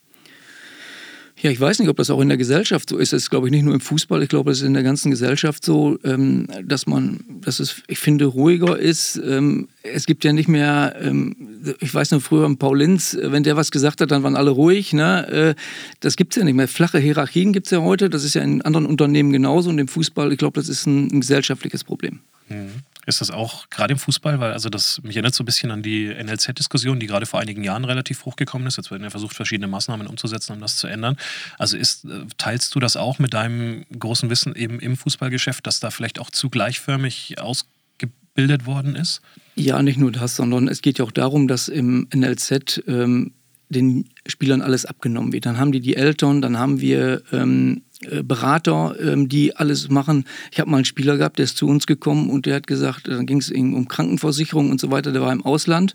Ja, 1.43 1.51
ich 1.51 1.61
weiß 1.61 1.81
nicht, 1.81 1.89
ob 1.89 1.97
das 1.97 2.09
auch 2.09 2.21
in 2.21 2.29
der 2.29 2.39
Gesellschaft 2.39 2.89
so 2.89 2.99
ist. 2.99 3.13
Es 3.13 3.25
ist, 3.25 3.31
glaube 3.31 3.49
ich, 3.49 3.51
nicht 3.51 3.65
nur 3.65 3.75
im 3.75 3.81
Fußball. 3.81 4.23
Ich 4.23 4.29
glaube, 4.29 4.53
es 4.53 4.59
ist 4.59 4.65
in 4.65 4.75
der 4.75 4.85
ganzen 4.85 5.11
Gesellschaft 5.11 5.65
so, 5.65 5.99
ähm, 6.05 6.47
dass 6.65 6.87
man, 6.87 7.25
dass 7.41 7.59
es, 7.59 7.83
ich 7.89 7.99
finde, 7.99 8.27
ruhiger 8.27 8.79
ist. 8.79 9.21
Ähm, 9.27 9.67
es 9.83 10.07
gibt 10.07 10.23
ja 10.23 10.33
nicht 10.33 10.49
mehr, 10.49 10.95
ähm, 11.03 11.35
ich 11.81 11.93
weiß 11.93 12.13
noch 12.13 12.23
früher, 12.23 12.49
Paul 12.57 12.79
Linz, 12.79 13.19
wenn 13.21 13.43
der 13.43 13.57
was 13.57 13.73
gesagt 13.73 14.01
hat, 14.01 14.13
dann 14.13 14.23
waren 14.23 14.37
alle 14.37 14.51
ruhig. 14.53 14.93
Ne? 14.93 15.29
Äh, 15.29 15.55
das 15.99 16.15
gibt 16.15 16.35
es 16.35 16.39
ja 16.39 16.45
nicht 16.45 16.55
mehr. 16.55 16.69
Flache 16.69 17.01
Hierarchien 17.01 17.53
gibt 17.53 17.67
es 17.67 17.73
ja 17.73 17.81
heute. 17.81 18.09
Das 18.09 18.23
ist 18.23 18.35
ja 18.35 18.43
in 18.43 18.63
anderen 18.63 18.87
Unternehmen 18.87 19.33
genauso. 19.33 19.69
Und 19.71 19.81
im 19.81 19.89
Fußball, 19.89 20.31
ich 20.31 20.39
glaube, 20.39 20.61
das 20.61 20.69
ist 20.69 20.87
ein, 20.87 21.09
ein 21.09 21.21
gesellschaftliches 21.23 21.83
Problem. 21.83 22.21
Mhm. 22.49 22.71
Ist 23.05 23.21
das 23.21 23.31
auch 23.31 23.69
gerade 23.69 23.93
im 23.93 23.99
Fußball, 23.99 24.39
weil 24.39 24.53
also 24.53 24.69
das 24.69 25.01
mich 25.03 25.17
erinnert 25.17 25.35
so 25.35 25.43
ein 25.43 25.47
bisschen 25.47 25.71
an 25.71 25.83
die 25.83 26.07
NLZ-Diskussion, 26.07 27.01
die 27.01 27.07
gerade 27.07 27.27
vor 27.27 27.41
einigen 27.41 27.65
Jahren 27.65 27.85
relativ 27.85 28.25
hochgekommen 28.25 28.69
ist. 28.69 28.77
Jetzt 28.77 28.91
werden 28.91 29.03
ja 29.03 29.11
versucht, 29.11 29.35
verschiedene 29.35 29.67
Maßnahmen 29.67 30.07
umzusetzen, 30.07 30.53
um 30.53 30.61
das 30.61 30.77
zu 30.77 30.87
ändern. 30.87 31.17
Also 31.59 31.77
ist, 31.77 32.05
äh, 32.05 32.27
teilst 32.39 32.75
du 32.75 32.81
das 32.81 32.97
auch 32.97 33.19
mit 33.19 33.35
deinem 33.35 33.85
großen 33.99 34.31
Wissen 34.31 34.55
eben 34.55 34.79
im 34.79 34.97
Fußballgeschäft, 34.97 35.67
dass 35.67 35.81
da 35.81 35.91
vielleicht 35.91 36.21
auch 36.21 36.31
zu 36.31 36.49
gleichförmig 36.49 37.41
ausgebildet 37.41 38.67
worden 38.67 38.95
ist? 38.95 39.21
Ja, 39.57 39.83
nicht 39.83 39.99
nur 39.99 40.13
das, 40.13 40.37
sondern 40.37 40.69
es 40.69 40.81
geht 40.81 40.99
ja 40.99 41.05
auch 41.05 41.13
darum, 41.13 41.49
dass 41.49 41.69
im 41.69 42.09
NLZ 42.15 42.83
ähm, 42.87 43.33
den 43.73 44.05
Spielern 44.27 44.63
alles 44.63 44.85
abgenommen 44.85 45.33
wird. 45.33 45.47
Dann 45.47 45.59
haben 45.59 45.73
die 45.73 45.81
die 45.81 45.97
Eltern, 45.97 46.41
dann 46.41 46.59
haben 46.59 46.81
wir 46.81 47.23
ähm, 47.33 47.83
äh, 48.03 48.23
Berater, 48.23 48.95
ähm, 49.01 49.29
die 49.29 49.57
alles 49.57 49.89
machen. 49.89 50.25
Ich 50.51 50.61
habe 50.61 50.71
mal 50.71 50.79
einen 50.79 50.85
Spieler 50.85 51.17
gehabt, 51.17 51.39
der 51.39 51.45
ist 51.45 51.57
zu 51.57 51.67
uns 51.67 51.87
gekommen 51.87 52.31
und 52.31 52.47
der 52.47 52.57
hat 52.57 52.67
gesagt, 52.67 53.09
dann 53.09 53.27
ging 53.27 53.39
es 53.39 53.51
um 53.51 53.89
Krankenversicherung 53.89 54.71
und 54.71 54.81
so 54.81 54.91
weiter, 54.91 55.13
der 55.13 55.23
war 55.23 55.33
im 55.33 55.45
Ausland. 55.45 55.95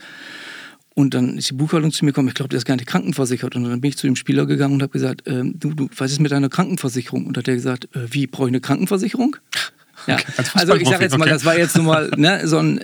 Und 0.97 1.13
dann 1.13 1.37
ist 1.37 1.51
die 1.51 1.53
Buchhaltung 1.53 1.91
zu 1.91 2.05
mir 2.05 2.11
gekommen, 2.11 2.29
ich 2.29 2.33
glaube, 2.33 2.49
der 2.49 2.57
ist 2.57 2.65
gar 2.65 2.75
nicht 2.75 2.87
krankenversichert. 2.87 3.55
Und 3.55 3.65
dann 3.65 3.81
bin 3.81 3.89
ich 3.89 3.97
zu 3.97 4.07
dem 4.07 4.15
Spieler 4.15 4.47
gegangen 4.47 4.73
und 4.73 4.81
habe 4.81 4.91
gesagt, 4.91 5.27
äh, 5.27 5.43
du, 5.43 5.73
du, 5.73 5.89
was 5.95 6.11
ist 6.11 6.19
mit 6.19 6.31
deiner 6.31 6.49
Krankenversicherung? 6.49 7.27
Und 7.27 7.37
hat 7.37 7.47
er 7.47 7.53
gesagt, 7.53 7.87
äh, 7.95 8.07
wie, 8.09 8.25
brauche 8.25 8.47
ich 8.47 8.51
eine 8.51 8.61
Krankenversicherung? 8.61 9.35
Ja. 10.07 10.17
Also 10.53 10.75
ich 10.75 10.87
sage 10.87 11.03
jetzt 11.03 11.17
mal, 11.17 11.25
okay. 11.25 11.33
das 11.33 11.45
war 11.45 11.57
jetzt 11.57 11.75
nur 11.75 11.85
mal 11.85 12.09
ne, 12.15 12.47
so 12.47 12.57
ein, 12.57 12.81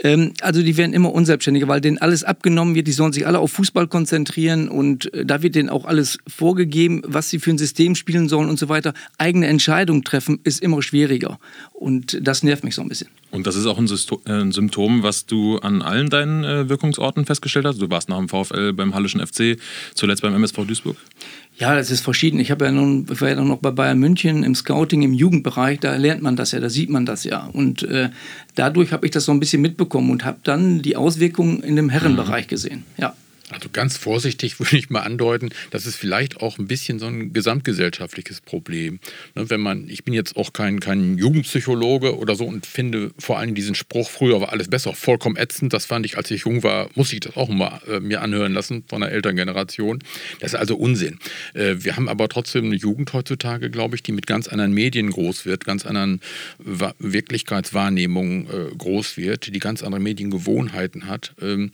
ähm, 0.00 0.34
also 0.40 0.62
die 0.62 0.76
werden 0.76 0.92
immer 0.92 1.12
unselbstständiger, 1.12 1.66
weil 1.66 1.80
denen 1.80 1.98
alles 1.98 2.24
abgenommen 2.24 2.74
wird, 2.74 2.86
die 2.86 2.92
sollen 2.92 3.12
sich 3.12 3.26
alle 3.26 3.38
auf 3.38 3.52
Fußball 3.52 3.88
konzentrieren 3.88 4.68
und 4.68 5.12
äh, 5.14 5.24
da 5.24 5.42
wird 5.42 5.54
denen 5.54 5.70
auch 5.70 5.86
alles 5.86 6.18
vorgegeben, 6.26 7.02
was 7.06 7.30
sie 7.30 7.38
für 7.38 7.50
ein 7.50 7.58
System 7.58 7.94
spielen 7.94 8.28
sollen 8.28 8.48
und 8.48 8.58
so 8.58 8.68
weiter. 8.68 8.92
Eigene 9.16 9.46
Entscheidungen 9.46 10.04
treffen 10.04 10.40
ist 10.44 10.62
immer 10.62 10.82
schwieriger 10.82 11.38
und 11.72 12.18
das 12.20 12.42
nervt 12.42 12.64
mich 12.64 12.74
so 12.74 12.82
ein 12.82 12.88
bisschen. 12.88 13.08
Und 13.30 13.46
das 13.46 13.56
ist 13.56 13.66
auch 13.66 13.78
ein, 13.78 13.86
äh, 13.86 14.52
Symptom, 14.52 15.02
was 15.02 15.26
du 15.26 15.58
an 15.58 15.82
allen 15.82 16.10
deinen 16.10 16.44
äh, 16.44 16.68
Wirkungsorten 16.68 17.26
festgestellt 17.26 17.66
hast? 17.66 17.80
Du 17.80 17.90
warst 17.90 18.08
nach 18.08 18.18
dem 18.18 18.28
VfL 18.28 18.72
beim 18.72 18.94
Hallischen 18.94 19.24
FC, 19.24 19.58
zuletzt 19.94 20.22
beim 20.22 20.34
MSV 20.34 20.66
Duisburg? 20.66 20.96
Ja, 21.58 21.74
das 21.74 21.90
ist 21.90 22.02
verschieden. 22.02 22.38
Ich, 22.38 22.48
ja 22.50 22.70
nun, 22.70 23.04
ich 23.10 23.20
war 23.20 23.30
ja 23.30 23.34
noch 23.34 23.58
bei 23.58 23.72
Bayern 23.72 23.98
München 23.98 24.44
im 24.44 24.54
Scouting, 24.54 25.02
im 25.02 25.12
Jugendbereich, 25.12 25.80
da 25.80 25.96
lernt 25.96 26.22
man 26.22 26.36
das 26.36 26.52
ja, 26.52 26.60
da 26.60 26.70
sieht 26.70 26.88
man 26.88 27.04
das 27.04 27.24
ja. 27.24 27.48
Und 27.52 27.82
äh, 27.82 28.10
dadurch 28.54 28.92
habe 28.92 29.04
ich 29.06 29.10
das 29.10 29.24
so 29.24 29.32
ein 29.32 29.40
bisschen 29.40 29.60
mitbekommen 29.60 30.10
und 30.10 30.24
habe 30.24 30.38
dann 30.44 30.82
die 30.82 30.96
Auswirkungen 30.96 31.60
in 31.64 31.74
dem 31.74 31.88
Herrenbereich 31.88 32.46
mhm. 32.46 32.50
gesehen. 32.50 32.84
Ja. 32.96 33.14
Also 33.50 33.68
ganz 33.72 33.96
vorsichtig 33.96 34.60
würde 34.60 34.76
ich 34.76 34.90
mal 34.90 35.00
andeuten, 35.00 35.50
das 35.70 35.86
ist 35.86 35.96
vielleicht 35.96 36.40
auch 36.40 36.58
ein 36.58 36.66
bisschen 36.66 36.98
so 36.98 37.06
ein 37.06 37.32
gesamtgesellschaftliches 37.32 38.40
Problem. 38.40 39.00
Ne, 39.34 39.48
wenn 39.50 39.60
man, 39.60 39.88
ich 39.88 40.04
bin 40.04 40.14
jetzt 40.14 40.36
auch 40.36 40.52
kein, 40.52 40.80
kein 40.80 41.16
Jugendpsychologe 41.18 42.18
oder 42.18 42.34
so 42.34 42.44
und 42.44 42.66
finde 42.66 43.12
vor 43.18 43.38
allem 43.38 43.54
diesen 43.54 43.74
Spruch, 43.74 44.10
früher 44.10 44.40
war 44.40 44.52
alles 44.52 44.68
besser, 44.68 44.94
vollkommen 44.94 45.36
ätzend. 45.36 45.72
Das 45.72 45.86
fand 45.86 46.04
ich, 46.04 46.16
als 46.16 46.30
ich 46.30 46.42
jung 46.42 46.62
war, 46.62 46.90
muss 46.94 47.12
ich 47.12 47.20
das 47.20 47.36
auch 47.36 47.48
mal 47.48 47.80
äh, 47.88 48.00
mir 48.00 48.20
anhören 48.20 48.52
lassen 48.52 48.84
von 48.86 49.00
der 49.00 49.12
Elterngeneration. 49.12 50.00
Das 50.40 50.52
ist 50.52 50.58
also 50.58 50.76
Unsinn. 50.76 51.18
Äh, 51.54 51.76
wir 51.78 51.96
haben 51.96 52.08
aber 52.08 52.28
trotzdem 52.28 52.66
eine 52.66 52.76
Jugend 52.76 53.12
heutzutage, 53.12 53.70
glaube 53.70 53.96
ich, 53.96 54.02
die 54.02 54.12
mit 54.12 54.26
ganz 54.26 54.48
anderen 54.48 54.72
Medien 54.72 55.10
groß 55.10 55.46
wird, 55.46 55.64
ganz 55.64 55.86
anderen 55.86 56.20
Wirklichkeitswahrnehmungen 56.58 58.46
äh, 58.46 58.76
groß 58.76 59.16
wird, 59.16 59.54
die 59.54 59.58
ganz 59.58 59.82
andere 59.82 60.00
Mediengewohnheiten 60.00 61.06
hat 61.06 61.34
ähm, 61.40 61.72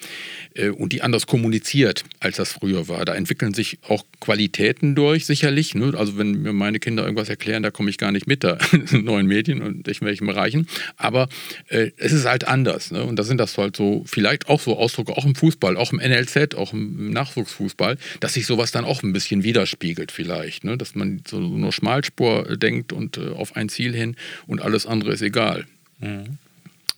äh, 0.55 0.69
und 0.69 0.93
die 0.93 1.03
anders 1.03 1.27
kommuniziert 1.27 1.64
kompliziert, 1.65 2.05
als 2.21 2.37
das 2.37 2.53
früher 2.53 2.89
war. 2.89 3.05
Da 3.05 3.15
entwickeln 3.15 3.55
sich 3.55 3.79
auch 3.89 4.05
Qualitäten 4.21 4.95
durch, 4.95 5.25
sicherlich. 5.25 5.75
Ne? 5.75 5.95
Also 5.97 6.19
wenn 6.19 6.43
mir 6.43 6.53
meine 6.53 6.79
Kinder 6.79 7.05
irgendwas 7.05 7.31
erklären, 7.31 7.63
da 7.63 7.71
komme 7.71 7.89
ich 7.89 7.97
gar 7.97 8.13
nicht 8.13 8.27
mit, 8.27 8.45
da 8.45 8.59
in 8.73 9.05
neuen 9.05 9.27
Medien 9.27 9.63
und 9.63 9.89
in 9.89 10.01
welchen 10.03 10.27
Bereichen. 10.27 10.67
Aber 10.97 11.29
äh, 11.69 11.91
es 11.97 12.13
ist 12.13 12.27
halt 12.27 12.47
anders. 12.47 12.91
Ne? 12.91 13.03
Und 13.03 13.19
da 13.19 13.23
sind 13.23 13.39
das 13.39 13.57
halt 13.57 13.77
so, 13.77 14.05
vielleicht 14.07 14.49
auch 14.49 14.61
so 14.61 14.77
Ausdrücke, 14.77 15.17
auch 15.17 15.25
im 15.25 15.35
Fußball, 15.35 15.77
auch 15.77 15.93
im 15.93 15.99
NLZ, 15.99 16.55
auch 16.55 16.75
im 16.75 17.11
Nachwuchsfußball, 17.11 17.97
dass 18.21 18.35
sich 18.35 18.47
sowas 18.47 18.71
dann 18.71 18.85
auch 18.85 19.03
ein 19.03 19.15
bisschen 19.15 19.43
widerspiegelt 19.43 20.13
vielleicht. 20.13 20.65
Ne? 20.65 20.77
Dass 20.77 20.95
man 20.95 21.23
so 21.27 21.41
nur 21.41 21.73
Schmalspur 21.73 22.57
denkt 22.57 22.93
und 22.93 23.17
äh, 23.17 23.31
auf 23.31 23.57
ein 23.57 23.71
Ziel 23.71 23.95
hin 23.95 24.17
und 24.47 24.61
alles 24.61 24.87
andere 24.87 25.13
ist 25.13 25.23
egal. 25.23 25.65
Mhm 26.01 26.39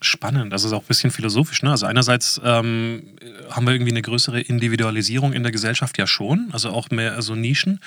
spannend. 0.00 0.52
Das 0.52 0.64
ist 0.64 0.72
auch 0.72 0.82
ein 0.82 0.86
bisschen 0.86 1.10
philosophisch. 1.10 1.62
Ne? 1.62 1.70
Also 1.70 1.86
einerseits 1.86 2.40
ähm, 2.44 3.02
haben 3.50 3.66
wir 3.66 3.72
irgendwie 3.72 3.92
eine 3.92 4.02
größere 4.02 4.40
Individualisierung 4.40 5.32
in 5.32 5.42
der 5.42 5.52
Gesellschaft 5.52 5.98
ja 5.98 6.06
schon, 6.06 6.48
also 6.52 6.70
auch 6.70 6.90
mehr 6.90 7.10
so 7.10 7.16
also 7.16 7.34
Nischen, 7.34 7.80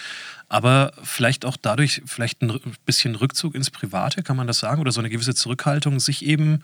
aber 0.47 0.91
vielleicht 1.03 1.45
auch 1.45 1.57
dadurch 1.57 2.01
vielleicht 2.05 2.41
ein 2.41 2.59
bisschen 2.85 3.15
Rückzug 3.15 3.55
ins 3.55 3.69
Private, 3.69 4.23
kann 4.23 4.37
man 4.37 4.47
das 4.47 4.59
sagen, 4.59 4.81
oder 4.81 4.91
so 4.91 4.99
eine 4.99 5.09
gewisse 5.09 5.35
Zurückhaltung, 5.35 5.99
sich 5.99 6.25
eben 6.25 6.63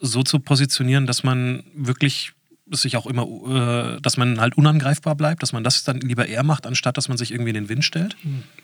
so 0.00 0.22
zu 0.22 0.40
positionieren, 0.40 1.06
dass 1.06 1.22
man 1.22 1.64
wirklich 1.74 2.32
sich 2.70 2.96
auch 2.96 3.06
immer, 3.06 3.96
äh, 3.96 4.00
dass 4.00 4.16
man 4.16 4.40
halt 4.40 4.56
unangreifbar 4.56 5.14
bleibt, 5.14 5.42
dass 5.42 5.52
man 5.52 5.64
das 5.64 5.84
dann 5.84 6.00
lieber 6.00 6.26
eher 6.26 6.42
macht, 6.42 6.66
anstatt 6.66 6.96
dass 6.96 7.08
man 7.08 7.18
sich 7.18 7.32
irgendwie 7.32 7.50
in 7.50 7.54
den 7.54 7.68
Wind 7.68 7.84
stellt? 7.84 8.16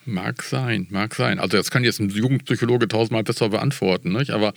Mag 0.05 0.42
sein, 0.42 0.87
mag 0.90 1.14
sein. 1.14 1.38
Also 1.38 1.57
das 1.57 1.71
kann 1.71 1.85
jetzt 1.85 2.01
ein 2.01 2.11
Jugendpsychologe 2.11 2.88
tausendmal 2.88 3.25
besser 3.25 3.49
beantworten, 3.49 4.12
nicht? 4.12 4.31
aber 4.31 4.53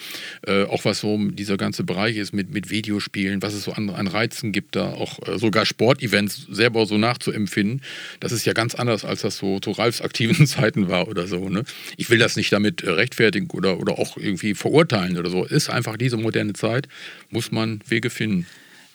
äh, 0.46 0.64
auch 0.66 0.86
was 0.86 1.00
so 1.00 1.18
dieser 1.18 1.58
ganze 1.58 1.84
Bereich 1.84 2.18
ist 2.18 2.34
mit, 2.34 2.52
mit 2.52 2.70
Videospielen, 2.70 3.42
was 3.42 3.54
es 3.54 3.64
so 3.64 3.74
an, 3.74 3.90
an 3.90 4.08
Reizen 4.08 4.52
gibt, 4.52 4.76
da 4.76 4.92
auch 4.92 5.20
äh, 5.28 5.38
sogar 5.38 5.66
Sportevents 5.66 6.48
selber 6.50 6.86
so 6.86 6.98
nachzuempfinden, 6.98 7.82
das 8.20 8.32
ist 8.32 8.46
ja 8.46 8.54
ganz 8.54 8.76
anders, 8.76 9.06
als 9.06 9.22
das 9.22 9.38
so 9.38 9.60
zu 9.60 9.72
Ralfs 9.72 10.02
aktiven 10.02 10.46
Zeiten 10.48 10.90
war 10.90 11.08
oder 11.08 11.28
so. 11.28 11.50
Ne? 11.50 11.64
Ich 11.98 12.10
will 12.10 12.20
das 12.20 12.36
nicht 12.36 12.52
damit 12.52 12.84
äh, 12.84 12.92
rechtfertigen 12.92 13.50
oder, 13.52 13.80
oder 13.80 13.98
auch 14.00 14.18
irgendwie 14.18 14.54
verurteilen 14.54 15.18
oder 15.18 15.30
so. 15.30 15.46
Ist 15.46 15.70
einfach 15.70 15.98
diese 15.98 16.18
moderne 16.18 16.54
Zeit, 16.54 16.88
muss 17.30 17.52
man 17.52 17.82
Wege 17.88 18.10
finden. 18.10 18.46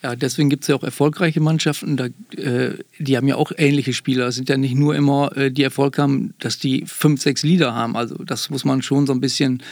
Ja, 0.04 0.14
deswegen 0.14 0.50
gibt 0.50 0.64
es 0.64 0.68
ja 0.68 0.74
auch 0.76 0.82
erfolgreiche 0.84 1.40
Mannschaften, 1.40 1.96
da, 1.96 2.08
äh, 2.36 2.74
die 2.98 3.16
haben 3.16 3.26
ja 3.26 3.36
auch 3.36 3.52
ähnliche 3.56 3.94
Spieler. 3.94 4.26
Es 4.26 4.34
sind 4.34 4.50
ja 4.50 4.58
nicht 4.58 4.74
nur 4.74 4.94
immer, 4.94 5.34
äh, 5.34 5.50
die 5.50 5.62
Erfolg 5.62 5.96
haben, 5.96 6.34
dass 6.40 6.58
die 6.58 6.84
fünf, 6.86 7.22
sechs 7.22 7.42
Lieder 7.42 7.74
haben. 7.74 7.96
Also 7.96 8.16
das 8.16 8.50
muss 8.50 8.66
man 8.66 8.82
schon 8.82 9.06
so 9.06 9.14
ein 9.14 9.20
bisschen, 9.20 9.62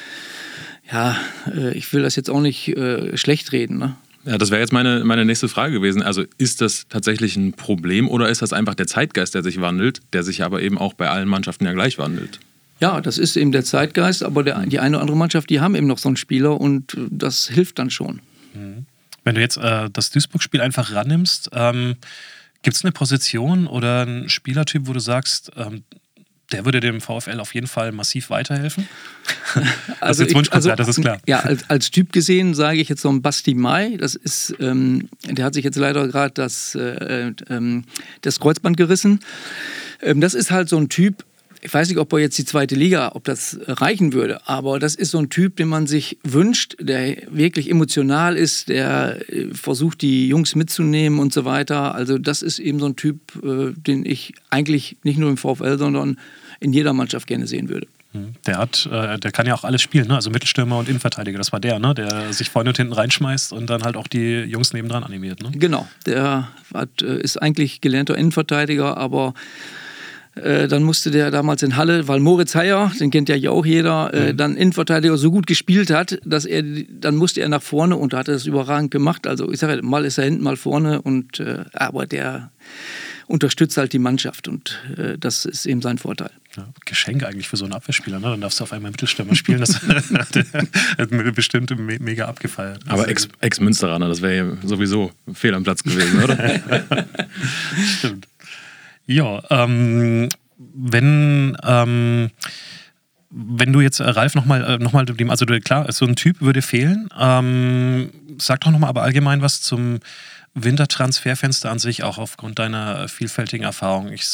ja, 0.90 1.18
äh, 1.55 1.77
ich 1.77 1.92
will 1.92 2.01
das 2.01 2.16
jetzt 2.16 2.31
auch 2.31 2.40
nicht 2.40 2.68
äh, 2.68 3.14
schlecht 3.18 3.53
reden. 3.53 3.77
Ne? 3.77 3.95
Ja, 4.25 4.38
das 4.38 4.51
wäre 4.51 4.62
jetzt 4.62 4.73
meine, 4.73 5.05
meine 5.05 5.27
nächste 5.27 5.49
Frage 5.49 5.75
gewesen. 5.75 6.01
Also 6.01 6.25
ist 6.38 6.62
das 6.62 6.87
tatsächlich 6.88 7.37
ein 7.37 7.53
Problem 7.53 8.09
oder 8.09 8.31
ist 8.31 8.40
das 8.40 8.55
einfach 8.55 8.75
der 8.75 8.87
Zeitgeist, 8.87 9.35
der 9.35 9.42
sich 9.42 9.61
wandelt, 9.61 10.01
der 10.14 10.23
sich 10.23 10.42
aber 10.42 10.62
eben 10.62 10.79
auch 10.79 10.95
bei 10.95 11.11
allen 11.11 11.29
Mannschaften 11.29 11.66
ja 11.66 11.75
gleich 11.75 11.99
wandelt? 11.99 12.40
Ja, 12.81 13.03
das 13.03 13.18
ist 13.18 13.37
eben 13.37 13.53
der 13.53 13.66
Zeitgeist, 13.66 14.23
aber 14.23 14.42
der, 14.45 14.64
die 14.64 14.81
eine 14.81 14.97
oder 14.97 15.03
andere 15.03 15.18
Mannschaft, 15.18 15.51
die 15.51 15.61
haben 15.61 15.75
eben 15.75 15.88
noch 15.88 15.99
so 15.99 16.09
einen 16.09 16.16
Spieler 16.16 16.59
und 16.59 16.97
das 17.11 17.49
hilft 17.49 17.79
dann 17.79 17.90
schon. 17.90 18.21
Mhm. 18.55 18.87
Wenn 19.24 19.35
du 19.35 19.40
jetzt 19.40 19.56
äh, 19.56 19.88
das 19.92 20.11
Duisburg-Spiel 20.11 20.61
einfach 20.61 20.92
rannimmst, 20.92 21.50
ähm, 21.52 21.96
gibt 22.62 22.76
es 22.76 22.85
eine 22.85 22.92
Position 22.92 23.66
oder 23.66 24.02
einen 24.02 24.28
Spielertyp, 24.28 24.87
wo 24.87 24.92
du 24.92 25.00
sagst, 25.00 25.52
ähm, 25.56 25.85
der 26.52 26.64
würde 26.64 26.80
dem 26.80 27.00
VfL 27.00 27.40
auf 27.40 27.54
jeden 27.54 27.66
Fall 27.66 27.92
massiv 27.92 28.30
weiterhelfen. 28.30 28.87
also 30.00 30.24
das 30.24 30.32
ist 30.32 30.52
also, 30.52 30.74
das 30.74 30.88
ist 30.88 31.00
klar. 31.00 31.18
Ja, 31.26 31.40
als, 31.40 31.68
als 31.70 31.90
Typ 31.90 32.12
gesehen 32.12 32.54
sage 32.54 32.80
ich 32.80 32.88
jetzt 32.88 33.00
so 33.00 33.08
ein 33.08 33.22
Basti 33.22 33.54
Mai. 33.54 33.96
Das 33.98 34.14
ist, 34.14 34.54
ähm, 34.61 35.08
der 35.24 35.44
hat 35.44 35.54
sich 35.54 35.64
jetzt 35.64 35.76
leider 35.76 36.06
gerade 36.08 36.35
das, 36.35 36.74
äh, 36.74 37.28
äh, 37.28 37.82
das 38.20 38.40
Kreuzband 38.40 38.76
gerissen. 38.76 39.20
Ähm, 40.02 40.20
das 40.20 40.35
ist 40.35 40.50
halt 40.50 40.68
so 40.68 40.76
ein 40.76 40.88
Typ, 40.88 41.24
ich 41.64 41.72
weiß 41.72 41.88
nicht, 41.88 41.98
ob 41.98 42.12
er 42.12 42.18
jetzt 42.18 42.37
die 42.38 42.44
zweite 42.44 42.75
Liga, 42.75 43.12
ob 43.14 43.25
das 43.25 43.59
reichen 43.66 44.12
würde, 44.12 44.46
aber 44.48 44.81
das 44.81 44.96
ist 44.96 45.12
so 45.12 45.18
ein 45.18 45.31
Typ, 45.31 45.57
den 45.57 45.68
man 45.68 45.87
sich 45.87 46.18
wünscht, 46.25 46.75
der 46.81 47.16
wirklich 47.31 47.70
emotional 47.70 48.37
ist, 48.37 48.68
der 48.68 49.20
äh, 49.33 49.55
versucht, 49.55 50.03
die 50.03 50.27
Jungs 50.29 50.57
mitzunehmen 50.57 51.20
und 51.20 51.33
so 51.33 51.44
weiter. 51.44 51.94
Also 51.94 52.18
das 52.18 52.42
ist 52.42 52.59
eben 52.59 52.81
so 52.81 52.87
ein 52.87 52.96
Typ, 52.96 53.20
äh, 53.44 53.72
den 53.77 54.05
ich 54.05 54.35
eigentlich 54.51 54.96
nicht 55.05 55.18
nur 55.18 55.31
im 55.31 55.37
VfL, 55.37 55.79
sondern 55.79 56.18
in 56.59 56.72
jeder 56.72 56.92
Mannschaft 56.92 57.29
gerne 57.29 57.46
sehen 57.46 57.68
würde. 57.68 57.87
Hm. 58.11 58.35
Der 58.46 58.59
hat, 58.59 58.88
äh, 58.90 59.18
der 59.18 59.31
kann 59.31 59.46
ja 59.46 59.55
auch 59.55 59.64
alles 59.64 59.83
spielen, 59.83 60.09
ne? 60.09 60.16
Also 60.16 60.31
Mittelstürmer 60.31 60.79
und 60.79 60.88
Innenverteidiger. 60.88 61.38
Das 61.38 61.53
war 61.53 61.61
der, 61.61 61.79
ne? 61.79 61.94
Der 61.94 62.33
sich 62.33 62.51
vorne 62.51 62.70
und 62.70 62.77
hinten 62.77 62.92
reinschmeißt 62.92 63.53
und 63.53 63.70
dann 63.70 63.85
halt 63.85 63.96
auch 63.96 64.09
die 64.09 64.40
Jungs 64.40 64.72
nebendran 64.72 65.05
animiert, 65.05 65.42
ne? 65.42 65.51
Genau. 65.53 65.88
Der 66.07 66.48
hat, 66.75 67.03
ist 67.03 67.40
eigentlich 67.40 67.81
gelernter 67.81 68.16
Innenverteidiger, 68.16 68.96
aber 68.96 69.33
äh, 70.35 70.66
dann 70.66 70.83
musste 70.83 71.11
der 71.11 71.31
damals 71.31 71.62
in 71.62 71.77
Halle, 71.77 72.09
weil 72.09 72.21
Moritz 72.21 72.55
Heyer, 72.55 72.90
den 72.99 73.11
kennt 73.11 73.29
ja 73.29 73.51
auch 73.51 73.66
jeder, 73.66 74.12
äh, 74.14 74.33
mhm. 74.33 74.37
dann 74.37 74.57
Innenverteidiger 74.57 75.16
so 75.16 75.31
gut 75.31 75.47
gespielt 75.47 75.90
hat, 75.90 76.18
dass 76.25 76.45
er, 76.45 76.62
dann 76.62 77.16
musste 77.16 77.40
er 77.40 77.49
nach 77.49 77.62
vorne 77.62 77.97
und 77.97 78.12
da 78.12 78.18
hat 78.18 78.29
er 78.29 78.35
das 78.35 78.47
überragend 78.47 78.90
gemacht. 78.90 79.27
Also 79.27 79.51
ich 79.53 79.59
sage, 79.59 79.83
mal 79.83 80.05
ist 80.05 80.18
er 80.18 80.25
hinten, 80.25 80.42
mal 80.42 80.57
vorne 80.57 81.03
und 81.03 81.40
äh, 81.40 81.64
aber 81.75 82.07
der 82.07 82.51
unterstützt 83.27 83.77
halt 83.77 83.92
die 83.92 83.99
Mannschaft 83.99 84.49
und 84.49 84.81
äh, 84.97 85.16
das 85.18 85.45
ist 85.45 85.66
eben 85.66 85.81
sein 85.83 85.99
Vorteil. 85.99 86.31
Ja, 86.57 86.68
Geschenk 86.85 87.25
eigentlich 87.25 87.49
für 87.49 87.57
so 87.57 87.64
einen 87.64 87.73
Abwehrspieler, 87.73 88.18
ne? 88.18 88.27
Dann 88.27 88.40
darfst 88.42 88.61
du 88.61 88.64
auf 88.64 88.73
einmal 88.73 88.90
Mittelstürmer 88.90 89.35
spielen. 89.35 89.61
Das 89.61 89.81
hat 90.99 91.11
mir 91.11 91.33
bestimmt 91.33 91.75
mega 91.79 92.27
abgefeiert. 92.27 92.81
Aber 92.87 93.09
Ex-Münsteraner, 93.09 94.09
das 94.09 94.21
wäre 94.21 94.37
ja 94.37 94.57
sowieso 94.68 95.12
fehl 95.33 95.55
am 95.55 95.62
Platz 95.62 95.83
gewesen, 95.83 96.23
oder? 96.23 96.37
Stimmt. 97.99 98.29
Ja, 99.07 99.43
ähm, 99.51 100.29
wenn, 100.57 101.57
ähm, 101.62 102.31
wenn 103.31 103.73
du 103.73 103.81
jetzt, 103.81 104.01
äh, 104.01 104.05
Ralf, 104.05 104.35
nochmal, 104.35 104.65
äh, 104.65 104.79
noch 104.79 104.93
mal, 104.93 105.07
also 105.29 105.47
klar, 105.47 105.91
so 105.91 106.05
ein 106.05 106.17
Typ 106.17 106.41
würde 106.41 106.62
fehlen. 106.62 107.09
Ähm, 107.19 108.11
sag 108.38 108.61
doch 108.61 108.71
nochmal 108.71 108.91
aber 108.91 109.03
allgemein 109.03 109.43
was 109.43 109.62
zum 109.62 110.01
Wintertransferfenster 110.55 111.71
an 111.71 111.79
sich, 111.79 112.03
auch 112.03 112.19
aufgrund 112.19 112.59
deiner 112.59 113.09
vielfältigen 113.09 113.65
Erfahrung. 113.65 114.12
Ich 114.12 114.27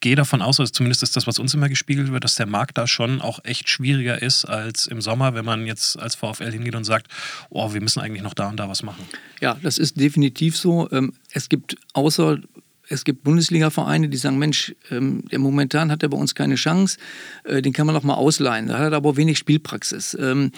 gehe 0.00 0.16
davon 0.16 0.40
aus, 0.40 0.58
also 0.58 0.72
zumindest 0.72 1.02
ist 1.02 1.16
das, 1.16 1.26
was 1.26 1.38
uns 1.38 1.52
immer 1.52 1.68
gespiegelt 1.68 2.10
wird, 2.10 2.24
dass 2.24 2.36
der 2.36 2.46
Markt 2.46 2.78
da 2.78 2.86
schon 2.86 3.20
auch 3.20 3.40
echt 3.44 3.68
schwieriger 3.68 4.22
ist 4.22 4.46
als 4.46 4.86
im 4.86 5.02
Sommer, 5.02 5.34
wenn 5.34 5.44
man 5.44 5.66
jetzt 5.66 5.98
als 5.98 6.14
VfL 6.14 6.50
hingeht 6.50 6.74
und 6.74 6.84
sagt, 6.84 7.08
oh, 7.50 7.74
wir 7.74 7.82
müssen 7.82 8.00
eigentlich 8.00 8.22
noch 8.22 8.32
da 8.32 8.48
und 8.48 8.56
da 8.56 8.70
was 8.70 8.82
machen. 8.82 9.04
Ja, 9.40 9.58
das 9.62 9.76
ist 9.76 10.00
definitiv 10.00 10.56
so. 10.56 10.90
Ähm, 10.92 11.12
es 11.32 11.50
gibt 11.50 11.76
außer 11.92 12.38
es 12.88 13.04
gibt 13.04 13.24
Bundesliga-Vereine, 13.24 14.08
die 14.08 14.16
sagen, 14.16 14.38
Mensch, 14.38 14.74
ähm, 14.90 15.24
der 15.30 15.38
momentan 15.38 15.90
hat 15.90 16.02
er 16.02 16.08
bei 16.08 16.16
uns 16.16 16.34
keine 16.34 16.56
Chance, 16.56 16.98
äh, 17.44 17.62
den 17.62 17.72
kann 17.72 17.86
man 17.86 17.94
noch 17.94 18.02
mal 18.02 18.14
ausleihen. 18.14 18.68
Da 18.68 18.78
hat 18.78 18.92
er 18.92 18.96
aber 18.96 19.16
wenig 19.16 19.38
Spielpraxis. 19.38 20.16
Ähm, 20.20 20.50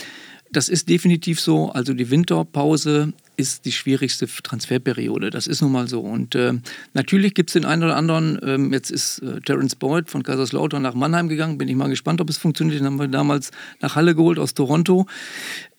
das 0.53 0.69
ist 0.69 0.89
definitiv 0.89 1.41
so. 1.41 1.71
Also 1.71 1.93
die 1.93 2.11
Winterpause 2.11 3.13
ist 3.37 3.65
die 3.65 3.73
schwierigste 3.73 4.27
Transferperiode. 4.27 5.31
Das 5.31 5.47
ist 5.47 5.61
nun 5.61 5.73
mal 5.73 5.89
so. 5.89 6.01
Und 6.01 6.35
äh, 6.35 6.55
natürlich 6.95 7.35
gibt 7.35 7.51
es 7.51 7.55
den 7.55 7.65
einen 7.65 7.83
oder 7.83 7.97
anderen, 7.97 8.39
ähm, 8.43 8.73
jetzt 8.73 8.91
ist 8.91 9.19
äh, 9.19 9.41
Terence 9.41 9.77
Boyd 9.77 10.09
von 10.09 10.23
Kaiserslautern 10.23 10.83
nach 10.83 10.95
Mannheim 10.95 11.29
gegangen, 11.29 11.59
bin 11.59 11.69
ich 11.69 11.77
mal 11.77 11.89
gespannt, 11.89 12.21
ob 12.21 12.31
es 12.31 12.39
funktioniert. 12.39 12.81
Den 12.81 12.87
haben 12.87 12.99
wir 12.99 13.09
damals 13.09 13.51
nach 13.81 13.97
Halle 13.97 14.15
geholt 14.15 14.39
aus 14.39 14.55
Toronto. 14.55 15.07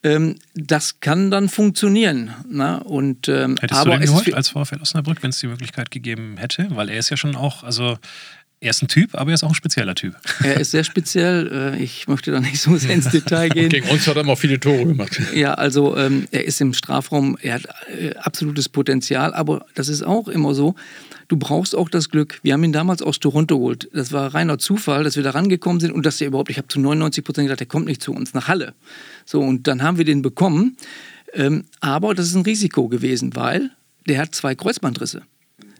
Ähm, 0.03 0.35
das 0.53 0.99
kann 0.99 1.31
dann 1.31 1.49
funktionieren. 1.49 2.33
Na? 2.49 2.77
Und, 2.77 3.27
ähm, 3.27 3.55
Hättest 3.59 3.81
aber 3.81 3.93
du 3.93 3.99
den 3.99 4.07
geholt 4.07 4.33
als 4.33 4.49
VfL 4.49 4.81
Osnabrück, 4.81 5.23
wenn 5.23 5.31
es 5.31 5.39
die 5.39 5.47
Möglichkeit 5.47 5.91
gegeben 5.91 6.37
hätte? 6.37 6.67
Weil 6.71 6.89
er 6.89 6.99
ist 6.99 7.09
ja 7.09 7.17
schon 7.17 7.35
auch, 7.35 7.63
also 7.63 7.97
er 8.59 8.71
ist 8.71 8.81
ein 8.81 8.87
Typ, 8.87 9.13
aber 9.13 9.31
er 9.31 9.35
ist 9.35 9.43
auch 9.43 9.49
ein 9.49 9.55
spezieller 9.55 9.93
Typ. 9.93 10.15
Er 10.43 10.59
ist 10.59 10.71
sehr 10.71 10.83
speziell. 10.83 11.75
Äh, 11.75 11.83
ich 11.83 12.07
möchte 12.07 12.31
da 12.31 12.39
nicht 12.39 12.59
so 12.59 12.75
sehr 12.75 12.95
ins 12.95 13.09
Detail 13.09 13.49
gehen. 13.53 13.65
Und 13.65 13.69
gegen 13.71 13.89
uns 13.89 14.07
hat 14.07 14.17
er 14.17 14.27
auch 14.27 14.37
viele 14.37 14.59
Tore 14.59 14.85
gemacht. 14.85 15.21
Ja, 15.35 15.53
also 15.53 15.95
ähm, 15.95 16.27
er 16.31 16.45
ist 16.45 16.59
im 16.59 16.73
Strafraum, 16.73 17.37
er 17.41 17.55
hat 17.55 17.67
äh, 17.99 18.15
absolutes 18.15 18.67
Potenzial, 18.67 19.33
aber 19.33 19.65
das 19.75 19.89
ist 19.89 20.03
auch 20.03 20.27
immer 20.27 20.55
so. 20.55 20.75
Du 21.27 21.37
brauchst 21.37 21.75
auch 21.75 21.89
das 21.89 22.09
Glück. 22.09 22.39
Wir 22.41 22.53
haben 22.53 22.63
ihn 22.63 22.71
damals 22.71 23.01
aus 23.01 23.19
Toronto 23.19 23.59
geholt. 23.59 23.89
Das 23.93 24.11
war 24.11 24.33
reiner 24.33 24.57
Zufall, 24.57 25.03
dass 25.03 25.17
wir 25.17 25.23
da 25.23 25.31
rangekommen 25.31 25.79
sind 25.79 25.91
und 25.91 26.05
dass 26.05 26.19
er 26.19 26.27
überhaupt, 26.27 26.49
ich 26.49 26.57
habe 26.57 26.67
zu 26.67 26.79
99 26.79 27.23
Prozent 27.23 27.47
gedacht, 27.47 27.59
der 27.59 27.67
kommt 27.67 27.85
nicht 27.85 28.01
zu 28.01 28.13
uns 28.13 28.33
nach 28.33 28.47
Halle. 28.47 28.73
So, 29.25 29.41
und 29.41 29.67
dann 29.67 29.83
haben 29.83 29.97
wir 29.97 30.05
den 30.05 30.21
bekommen. 30.21 30.77
Ähm, 31.33 31.65
aber 31.81 32.15
das 32.15 32.27
ist 32.27 32.35
ein 32.35 32.43
Risiko 32.43 32.87
gewesen, 32.87 33.35
weil 33.35 33.69
der 34.07 34.19
hat 34.19 34.33
zwei 34.33 34.55
Kreuzbandrisse. 34.55 35.21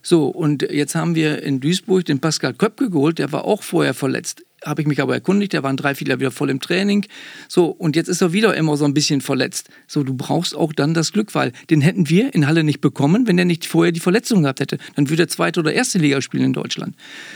So, 0.08 0.28
und 0.28 0.62
jetzt 0.62 0.96
haben 0.96 1.15
wir 1.15 1.43
in 1.43 1.60
Duisburg 1.60 2.06
den 2.06 2.20
Pascal 2.20 2.54
Köpke 2.54 2.89
geholt, 2.89 3.20
der 3.20 3.34
war 3.34 3.43
auch 3.43 3.62
vorher 3.62 3.93
verletzt. 3.93 4.41
Habe 4.63 4.82
ich 4.82 4.88
mich 4.88 5.02
aber 5.02 5.13
erkundigt, 5.13 5.52
der 5.52 5.63
war 5.63 5.70
ein 5.70 5.76
Dreiviertel 5.76 6.22
wieder 6.22 6.32
voll 6.32 6.50
im 6.50 6.62
Training. 6.62 7.06
So, 7.50 7.65
und 7.65 7.98
jetzt 7.98 8.08
ist 8.08 8.22
er 8.22 8.32
wieder 8.32 8.56
immer 8.56 8.78
so 8.78 8.86
ein 8.86 8.93
bisschen 8.93 9.20
verletzt. 9.20 9.67
So, 9.86 10.04
du 10.04 10.13
brauchst 10.13 10.56
auch 10.56 10.72
dann 10.72 10.93
das 10.93 11.12
Glück, 11.12 11.36
weil 11.36 11.52
den 11.70 11.82
hätten 11.82 12.08
wir 12.08 12.34
in 12.34 12.48
Halle 12.48 12.63
nicht 12.63 12.80
bekommen, 12.80 13.28
wenn 13.28 13.38
er 13.38 13.43
nicht 13.43 13.65
vorher 13.65 13.91
die 13.91 14.00
Verletzung 14.00 14.43
gehabt 14.43 14.62
hätte. 14.62 14.78
Dann 14.96 15.10
würde 15.10 15.24
er 15.24 15.28
zweite 15.28 15.60
oder 15.60 15.74
erste 15.74 15.98
Liga 15.98 16.22
spielen 16.22 16.46
in 16.46 16.54
Deutschland. 16.54 16.96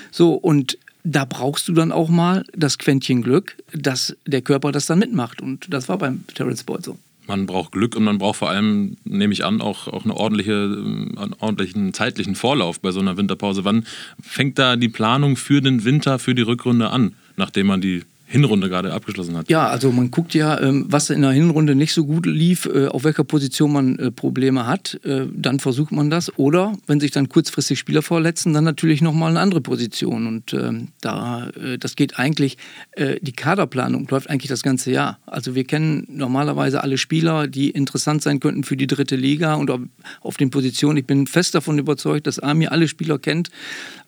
So, 0.10 0.36
und 0.36 0.78
da 1.04 1.26
brauchst 1.26 1.68
du 1.68 1.74
dann 1.74 1.92
auch 1.92 2.08
mal 2.08 2.46
das 2.54 2.78
Quäntchen 2.78 3.22
Glück, 3.22 3.58
dass 3.74 4.16
der 4.26 4.44
Körper 4.44 4.72
das 4.72 4.86
dann 4.86 5.00
mitmacht. 5.00 5.42
Und 5.42 5.74
das 5.74 5.90
war 5.90 5.98
beim 5.98 6.24
Terence 6.34 6.64
Boyd 6.64 6.86
so 6.86 6.98
man 7.32 7.46
braucht 7.46 7.72
Glück 7.72 7.96
und 7.96 8.04
man 8.04 8.18
braucht 8.18 8.40
vor 8.40 8.50
allem, 8.50 8.98
nehme 9.06 9.32
ich 9.32 9.46
an, 9.46 9.62
auch, 9.62 9.88
auch 9.88 10.04
eine 10.04 10.16
ordentliche, 10.16 10.52
äh, 10.52 11.18
einen 11.18 11.36
ordentlichen 11.40 11.94
zeitlichen 11.94 12.36
Vorlauf 12.36 12.82
bei 12.82 12.92
so 12.92 13.00
einer 13.00 13.16
Winterpause. 13.16 13.64
Wann 13.64 13.86
fängt 14.22 14.60
da 14.60 14.76
die 14.76 14.90
Planung 14.90 15.38
für 15.38 15.62
den 15.62 15.86
Winter, 15.86 16.20
für 16.20 16.36
die 16.36 16.42
Rückrunde 16.42 16.90
an, 16.90 17.16
nachdem 17.38 17.68
man 17.68 17.80
die 17.80 18.04
Hinrunde 18.32 18.70
gerade 18.70 18.94
abgeschlossen 18.94 19.36
hat. 19.36 19.50
Ja, 19.50 19.68
also 19.68 19.92
man 19.92 20.10
guckt 20.10 20.34
ja, 20.34 20.58
ähm, 20.62 20.86
was 20.88 21.10
in 21.10 21.22
der 21.22 21.32
Hinrunde 21.32 21.76
nicht 21.76 21.94
so 21.94 22.06
gut 22.06 22.26
lief, 22.26 22.66
äh, 22.66 22.88
auf 22.88 23.04
welcher 23.04 23.26
Position 23.26 23.74
man 23.74 24.00
äh, 24.00 24.10
Probleme 24.10 24.66
hat, 24.66 25.00
äh, 25.04 25.26
dann 25.34 25.60
versucht 25.60 25.92
man 25.92 26.10
das. 26.10 26.38
Oder 26.38 26.78
wenn 26.88 27.02
sich 27.02 27.12
dann 27.12 27.28
kurzfristig 27.28 27.78
Spieler 27.78 28.02
vorletzen, 28.02 28.54
dann 28.54 28.64
natürlich 28.64 29.02
nochmal 29.02 29.32
eine 29.32 29.42
andere 29.42 29.60
Position. 29.60 30.28
Und 30.28 30.54
ähm, 30.54 30.88
da, 31.02 31.50
das 31.80 31.96
geht 31.96 32.18
eigentlich, 32.18 32.58
die 32.98 33.32
Kaderplanung 33.32 34.08
läuft 34.10 34.30
eigentlich 34.30 34.50
das 34.50 34.64
ganze 34.64 34.92
Jahr. 34.92 35.20
Also 35.26 35.56
wir 35.56 35.64
kennen 35.64 36.06
normalerweise 36.10 36.84
alle 36.84 36.98
Spieler, 36.98 37.48
die 37.48 37.70
interessant 37.70 38.22
sein 38.22 38.40
könnten 38.40 38.64
für 38.64 38.78
die 38.78 38.88
dritte 38.88 39.16
Liga 39.16 39.56
und 39.56 39.72
auf 40.22 40.38
den 40.38 40.50
Positionen. 40.52 40.98
Ich 40.98 41.06
bin 41.06 41.28
fest 41.28 41.56
davon 41.56 41.80
überzeugt, 41.80 42.28
dass 42.28 42.40
Army 42.40 42.68
alle 42.68 42.88
Spieler 42.88 43.20
kennt. 43.20 43.50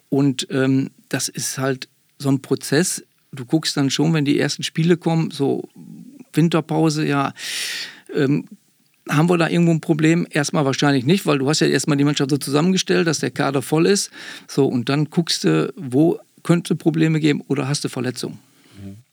Und 0.09 0.47
ähm, 0.51 0.91
das 1.09 1.27
ist 1.27 1.57
halt 1.57 1.89
so 2.19 2.29
ein 2.29 2.41
Prozess, 2.41 3.03
du 3.34 3.46
guckst 3.46 3.76
dann 3.76 3.89
schon, 3.89 4.13
wenn 4.13 4.26
die 4.26 4.39
ersten 4.39 4.63
Spiele 4.63 4.98
kommen, 4.98 5.32
so 5.32 5.67
Winterpause, 6.34 7.06
ja, 7.06 7.34
ähm, 8.15 8.46
haben 9.10 9.30
wir 9.30 9.38
da 9.38 9.50
irgendwo 9.50 9.72
ein 9.72 9.82
Problem? 9.82 10.26
Erstmal 10.30 10.65
wahrscheinlich 10.65 11.06
nicht, 11.06 11.26
weil 11.26 11.38
du 11.38 11.50
hast 11.50 11.60
ja 11.60 11.67
erstmal 11.67 11.98
die 11.98 12.06
Mannschaft 12.06 12.30
so 12.30 12.38
zusammengestellt, 12.38 13.06
dass 13.06 13.19
der 13.19 13.32
Kader 13.32 13.62
voll 13.62 13.86
ist. 13.86 14.12
So, 14.48 14.65
und 14.65 14.88
dann 14.88 15.10
guckst 15.10 15.43
du, 15.43 15.74
wo 15.76 16.19
könnte 16.43 16.76
Probleme 16.76 17.19
geben 17.19 17.41
oder 17.48 17.67
hast 17.67 17.84
du 17.84 17.89
Verletzungen. 17.89 18.39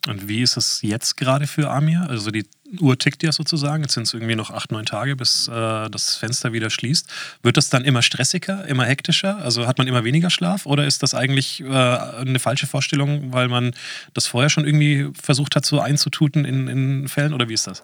Und 0.09 0.29
wie 0.29 0.41
ist 0.41 0.57
es 0.57 0.81
jetzt 0.81 1.19
gerade 1.19 1.47
für 1.47 1.71
Amir? 1.71 2.07
Also 2.09 2.31
die 2.31 2.47
Uhr 2.81 2.99
tickt 2.99 3.23
ja 3.23 3.33
sozusagen. 3.33 3.83
Jetzt 3.83 3.95
sind 3.95 4.07
es 4.07 4.15
irgendwie 4.15 4.35
noch 4.35 4.51
acht, 4.51 4.73
neun 4.73 4.87
Tage, 4.87 5.15
bis 5.15 5.49
äh, 5.49 5.91
das 5.91 6.17
Fenster 6.17 6.55
wieder 6.55 6.71
schließt. 6.71 7.07
Wird 7.43 7.59
das 7.59 7.69
dann 7.69 7.85
immer 7.85 8.01
stressiger, 8.01 8.65
immer 8.67 8.85
hektischer? 8.87 9.37
Also 9.43 9.67
hat 9.67 9.77
man 9.77 9.87
immer 9.89 10.03
weniger 10.03 10.31
Schlaf? 10.31 10.65
Oder 10.65 10.87
ist 10.87 11.03
das 11.03 11.15
eigentlich 11.15 11.61
äh, 11.61 11.67
eine 11.67 12.39
falsche 12.39 12.67
Vorstellung, 12.67 13.33
weil 13.33 13.49
man 13.49 13.73
das 14.15 14.27
vorher 14.27 14.49
schon 14.49 14.65
irgendwie 14.65 15.11
versucht 15.21 15.55
hat, 15.55 15.67
so 15.67 15.81
einzututen 15.81 16.47
in, 16.47 16.69
in 16.69 17.09
Fällen? 17.09 17.35
Oder 17.35 17.51
wie 17.51 17.55
ist 17.55 17.67
das? 17.67 17.83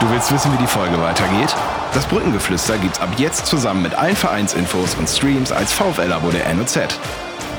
Du 0.00 0.08
willst 0.10 0.32
wissen, 0.32 0.50
wie 0.54 0.62
die 0.62 0.66
Folge 0.66 0.98
weitergeht? 0.98 1.54
Das 1.92 2.06
Brückengeflüster 2.06 2.78
gibt's 2.78 3.00
ab 3.00 3.12
jetzt 3.18 3.46
zusammen 3.46 3.82
mit 3.82 3.94
allen 3.94 4.16
Vereinsinfos 4.16 4.94
und 4.94 5.08
Streams 5.08 5.52
als 5.52 5.72
VfL-Abo 5.74 6.30
der 6.30 6.54
NOZ. 6.54 6.78